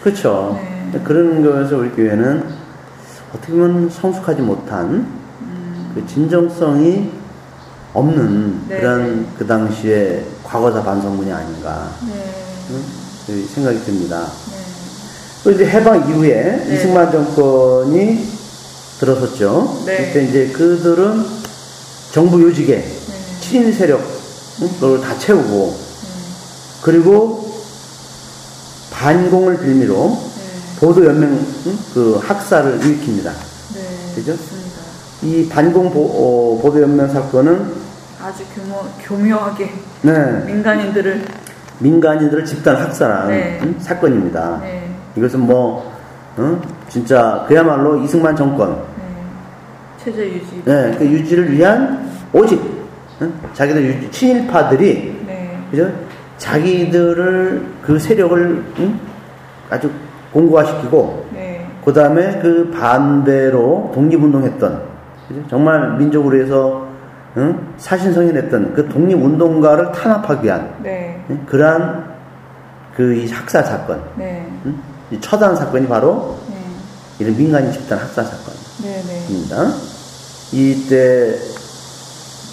그렇죠. 0.02 0.58
네. 0.92 1.00
그런 1.04 1.42
거에서 1.42 1.76
우리 1.76 1.90
교회는 1.90 2.44
어떻게 3.34 3.52
보면 3.52 3.88
성숙하지 3.88 4.42
못한 4.42 5.06
그 5.94 6.06
진정성이 6.06 7.10
없는 7.94 8.18
음. 8.18 8.66
네, 8.68 8.80
그런 8.80 9.22
네. 9.22 9.28
그 9.38 9.46
당시에 9.46 10.24
과거사 10.44 10.82
반성문이 10.82 11.32
아닌가 11.32 11.88
네. 12.68 13.46
생각이 13.54 13.78
듭니다. 13.84 14.30
네. 14.50 14.56
또 15.44 15.52
이제 15.52 15.66
해방 15.66 16.08
이후에 16.08 16.64
네. 16.66 16.74
이승만 16.74 17.10
정권이 17.10 18.26
들어섰죠. 19.00 19.82
네. 19.86 20.06
그때 20.06 20.24
이제 20.24 20.48
그들은 20.52 21.24
정부 22.12 22.42
요직에 22.42 22.76
네. 22.76 22.98
친일 23.40 23.72
세력 23.72 24.00
응? 24.62 24.68
그걸 24.80 25.00
다 25.00 25.16
채우고 25.18 25.76
네. 25.78 26.08
그리고 26.82 27.48
반공을 28.90 29.58
빌미로 29.58 30.18
네. 30.18 30.80
보도 30.80 31.04
연맹 31.04 31.30
응? 31.66 31.78
그 31.94 32.16
학살을 32.22 32.80
일으킵니다. 32.80 33.24
네. 33.74 34.12
그죠? 34.14 34.36
이 35.22 35.48
반공 35.48 35.90
보, 35.92 36.00
어, 36.00 36.62
보도 36.62 36.80
연맹 36.80 37.12
사건은 37.12 37.72
아주 38.20 38.44
교모, 38.54 38.84
교묘하게 39.04 39.72
네, 40.02 40.44
민간인들을 40.46 41.24
민간인들을 41.80 42.44
집단 42.44 42.76
학살한 42.76 43.28
네. 43.28 43.60
응? 43.62 43.74
사건입니다. 43.78 44.60
네. 44.62 44.88
이것은 45.16 45.40
뭐 45.40 45.92
응? 46.38 46.60
진짜 46.88 47.44
그야말로 47.46 47.96
이승만 47.96 48.34
정권 48.34 48.70
네. 48.76 50.04
체제 50.04 50.26
유지. 50.26 50.62
네, 50.64 50.94
그 50.98 51.04
유지를 51.04 51.52
위한 51.52 52.08
오직 52.32 52.60
응? 53.22 53.32
자기들 53.52 53.82
유지, 53.82 54.10
친일파들이 54.10 55.24
네. 55.26 55.58
그죠? 55.70 55.90
자기들을 56.38 57.66
그 57.82 57.98
세력을 57.98 58.64
응? 58.78 59.00
아주 59.70 59.90
공고화시키고 60.32 61.26
네. 61.32 61.66
그 61.84 61.92
다음에 61.92 62.38
그 62.40 62.70
반대로 62.70 63.90
독립운동했던 63.94 64.82
그죠? 65.28 65.42
정말 65.48 65.96
민족으로 65.96 66.40
해서 66.40 66.87
응? 67.38 67.74
사신성인했던 67.78 68.74
그 68.74 68.88
독립운동가를 68.88 69.92
탄압하기 69.92 70.44
위한 70.44 70.74
네. 70.82 71.24
응? 71.30 71.46
그러한 71.46 72.18
그이 72.96 73.30
학살 73.30 73.64
사건, 73.64 74.02
네. 74.16 74.44
응? 74.66 74.82
이 75.12 75.20
처단 75.20 75.54
사건이 75.54 75.86
바로 75.86 76.36
네. 76.50 76.56
이런 77.20 77.36
민간인 77.36 77.72
집단 77.72 77.98
학살 77.98 78.24
네. 78.82 79.02
네. 79.06 79.20
사건입니다. 79.20 79.72
이때 80.50 81.38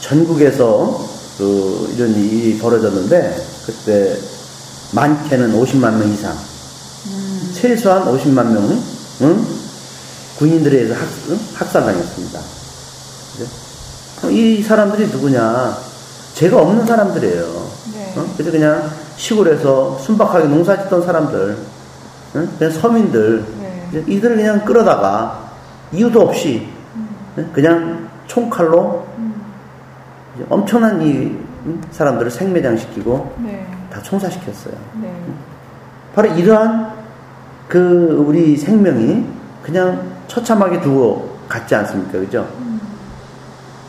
전국에서 0.02 1.00
그 1.40 1.92
이런 1.96 2.12
일이 2.12 2.60
벌어졌는데 2.60 3.36
그때 3.66 4.16
많게는 4.94 5.52
50만 5.54 5.98
명 5.98 6.08
이상, 6.10 6.32
음. 6.32 7.52
최소한 7.54 8.06
50만 8.06 8.52
명은 8.52 8.82
응? 9.22 9.46
군인들에 10.38 10.82
의해서 10.82 10.94
학, 10.94 11.08
응? 11.30 11.40
학살당했습니다. 11.56 12.40
이 14.32 14.62
사람들이 14.62 15.08
누구냐? 15.08 15.76
죄가 16.34 16.62
없는 16.62 16.86
사람들이에요. 16.86 17.44
네. 17.94 18.14
어? 18.18 18.26
그래서 18.34 18.52
그냥 18.52 18.90
시골에서 19.16 19.98
순박하게 20.00 20.48
농사 20.48 20.82
짓던 20.84 21.04
사람들, 21.04 21.58
응? 22.36 22.50
그냥 22.58 22.74
서민들, 22.74 23.46
네. 23.60 24.04
이들을 24.08 24.36
그냥 24.36 24.66
끌어다가 24.66 25.50
이유도 25.92 26.22
없이 26.22 26.68
응? 27.38 27.50
그냥 27.54 28.10
총칼로 28.28 29.06
이제 30.36 30.46
엄청난 30.50 31.02
이 31.02 31.38
응? 31.66 31.82
사람들을 31.92 32.30
생매장시키고 32.30 33.36
네. 33.40 33.66
다 33.92 34.02
총사시켰어요. 34.02 34.74
네. 35.02 35.14
바로 36.14 36.28
이러한 36.30 36.94
그 37.68 38.24
우리 38.28 38.58
생명이 38.58 39.26
그냥 39.64 40.16
처참하게 40.28 40.82
두고 40.82 41.38
갔지 41.48 41.76
않습니까? 41.76 42.20
그죠? 42.20 42.48
그 42.58 42.75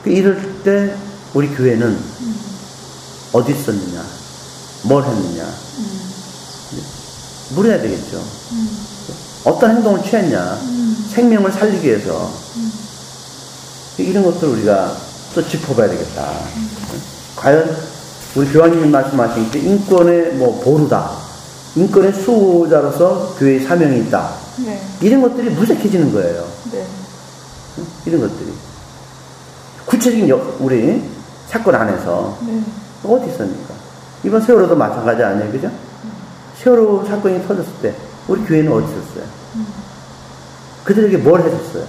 이럴 0.06 0.62
때 0.62 0.94
우리 1.34 1.48
교회는 1.48 1.98
어디 3.32 3.52
있었느냐? 3.52 4.04
뭘 4.84 5.04
했느냐? 5.04 5.46
물어야 7.54 7.80
되겠죠. 7.80 8.22
어떤 9.44 9.76
행동을 9.76 10.02
취했냐? 10.02 10.58
생명을 11.10 11.52
살리기 11.52 11.86
위해서. 11.86 12.32
이런 13.98 14.24
것들 14.24 14.48
우리가 14.48 14.96
또 15.34 15.46
짚어봐야 15.46 15.88
되겠다. 15.88 16.32
과연 17.36 17.76
우리 18.34 18.46
교황님이 18.52 18.88
말씀하신 18.88 19.50
그 19.50 19.58
인권의 19.58 20.34
뭐 20.34 20.60
보루다. 20.60 21.16
인권의 21.74 22.12
수호자로서 22.12 23.36
교회의 23.38 23.64
사명이 23.64 24.00
있다. 24.06 24.34
네. 24.64 24.82
이런 25.00 25.22
것들이 25.22 25.50
무색해지는 25.50 26.12
거예요. 26.12 26.46
네. 26.72 26.86
이런 28.06 28.20
것들이. 28.22 28.52
구체적인 29.86 30.28
역, 30.28 30.56
우리 30.60 31.02
사건 31.48 31.74
안에서 31.74 32.36
네. 32.46 32.60
어디 33.04 33.30
있습니까? 33.30 33.74
이번 34.24 34.40
세월호도 34.42 34.74
마찬가지 34.76 35.22
아니에요, 35.22 35.52
그죠? 35.52 35.70
세월호 36.58 37.04
사건이 37.06 37.46
터졌을 37.46 37.72
때 37.80 37.94
우리 38.26 38.42
교회는 38.44 38.72
어디 38.72 38.84
있었어요? 38.86 39.24
그들에게 40.84 41.16
뭘 41.18 41.40
해줬어요? 41.40 41.84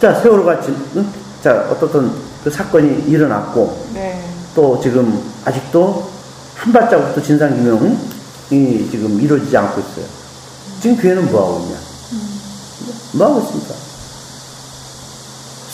자, 0.00 0.14
세월호가 0.20 0.60
지금, 0.60 0.86
응? 0.96 1.12
자, 1.42 1.66
어떻든 1.70 2.10
그 2.44 2.50
사건이 2.50 3.04
일어났고 3.08 3.86
네. 3.94 4.22
또 4.54 4.78
지금 4.80 5.20
아직도 5.44 6.08
한 6.56 6.72
발자국도 6.72 7.22
진상 7.22 7.50
규명이 7.50 8.90
지금 8.90 9.20
이루어지지 9.20 9.56
않고 9.56 9.80
있어요. 9.80 10.04
지금 10.80 10.96
교회는 10.96 11.30
뭐 11.30 11.46
하고 11.56 11.64
있냐? 11.64 11.78
뭐 13.14 13.26
하고 13.26 13.40
있습니까? 13.40 13.74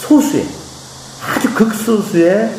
소수의, 0.09 0.47
아주 1.23 1.55
극소수의 1.55 2.55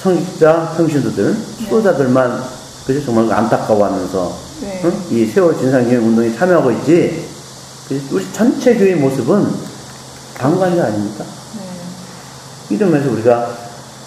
성직자, 0.00 0.74
성신도들, 0.76 1.36
수호자들만, 1.68 2.42
그죠? 2.86 3.04
정말 3.04 3.32
안타까워하면서, 3.32 4.38
네. 4.60 4.80
응? 4.84 5.02
이 5.10 5.26
세월 5.26 5.56
진상규명 5.56 6.06
운동에 6.06 6.34
참여하고 6.36 6.70
있지? 6.72 7.28
우리 8.10 8.26
전체 8.32 8.74
교회의 8.76 8.96
모습은 8.96 9.48
방관자 10.38 10.84
아닙니까? 10.84 11.24
네. 11.56 12.74
이러면서 12.76 13.10
우리가 13.10 13.56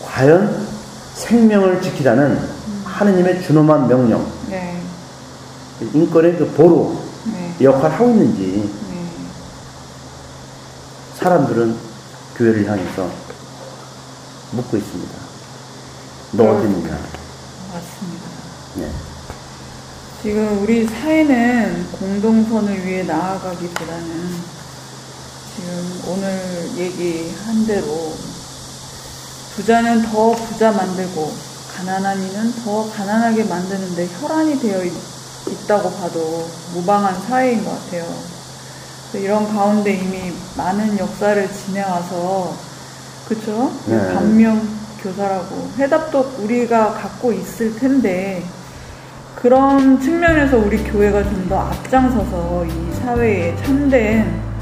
과연 0.04 0.66
생명을 1.14 1.82
지키라는 1.82 2.40
하느님의 2.86 3.44
준엄한 3.44 3.88
명령, 3.88 4.26
네. 4.50 4.82
인권의 5.94 6.38
그 6.38 6.48
보루 6.52 6.98
네. 7.26 7.56
역할을 7.62 7.96
하고 7.96 8.10
있는지 8.10 8.70
네. 8.92 9.06
사람들은 11.20 11.85
교회를 12.38 12.70
향해서 12.70 13.10
묻고 14.52 14.78
있습니다. 14.78 15.14
너 16.34 16.44
어디 16.52 16.68
있느냐? 16.68 17.00
맞습니다. 17.72 18.26
네. 18.76 18.92
지금 20.22 20.64
우리 20.64 20.86
사회는 20.86 21.92
공동선을 21.92 22.86
위해 22.86 23.04
나아가기보다는 23.04 24.36
지금 25.56 26.02
오늘 26.08 26.72
얘기한 26.78 27.66
대로 27.66 28.14
부자는 29.56 30.02
더 30.02 30.32
부자 30.32 30.72
만들고 30.72 31.34
가난한 31.78 32.22
이는 32.22 32.54
더 32.64 32.90
가난하게 32.90 33.46
만드는데 33.46 34.10
혈안이 34.20 34.60
되어 34.60 34.84
있, 34.84 34.94
있다고 35.48 35.92
봐도 35.92 36.50
무방한 36.74 37.22
사회인 37.22 37.64
것 37.64 37.72
같아요. 37.72 38.35
이런 39.20 39.48
가운데 39.54 39.94
이미 39.94 40.32
많은 40.58 40.98
역사를 41.00 41.52
지내와서 41.52 42.54
그쵸? 43.28 43.72
네. 43.88 44.14
반면 44.14 44.68
교사라고 45.02 45.70
해답도 45.78 46.34
우리가 46.40 46.94
갖고 46.94 47.32
있을 47.34 47.76
텐데 47.76 48.44
그런 49.36 50.00
측면에서 50.02 50.58
우리 50.58 50.78
교회가 50.84 51.24
좀 51.24 51.46
더 51.50 51.60
앞장서서 51.60 52.66
이 52.66 52.94
사회에 53.04 53.56
참된 53.64 54.22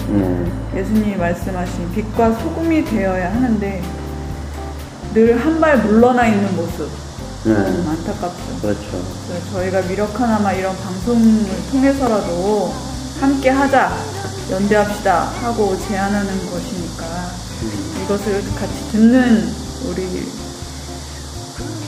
음, 0.10 0.70
예수님이 0.76 1.16
말씀하신 1.16 1.92
빛과 1.94 2.34
소금이 2.34 2.84
되어야 2.86 3.34
하는데 3.34 3.82
늘 5.14 5.38
한 5.38 5.60
발 5.62 5.78
물러나 5.78 6.28
있는 6.28 6.56
모습 6.58 6.90
네. 7.46 7.54
좀 7.54 7.88
안타깝죠. 7.88 8.60
그렇죠. 8.62 9.02
저희가 9.54 9.82
미력 9.84 10.20
하나마 10.20 10.52
이런 10.54 10.76
방송을 10.78 11.46
통해서라도 11.72 12.74
함께 13.22 13.50
하자, 13.50 13.92
연대합시다 14.52 15.22
하고 15.42 15.78
제안하는 15.88 16.50
것이니까 16.50 17.06
이것을 18.04 18.44
같이 18.56 18.92
듣는 18.92 19.50
우리 19.88 20.32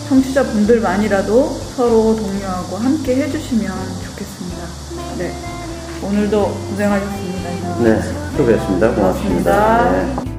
청취자분들만이라도 0.08 1.60
서로 1.76 2.16
독려하고 2.16 2.78
함께 2.78 3.16
해주시면 3.16 3.76
좋겠습니다. 4.06 4.68
네. 5.18 5.34
오늘도 6.04 6.54
고생하셨습니다. 6.70 7.80
네. 7.80 8.02
또 8.38 8.46
뵙습니다. 8.46 8.92
고맙습니다. 8.92 9.54
고맙습니다. 9.54 9.92
네. 9.92 10.35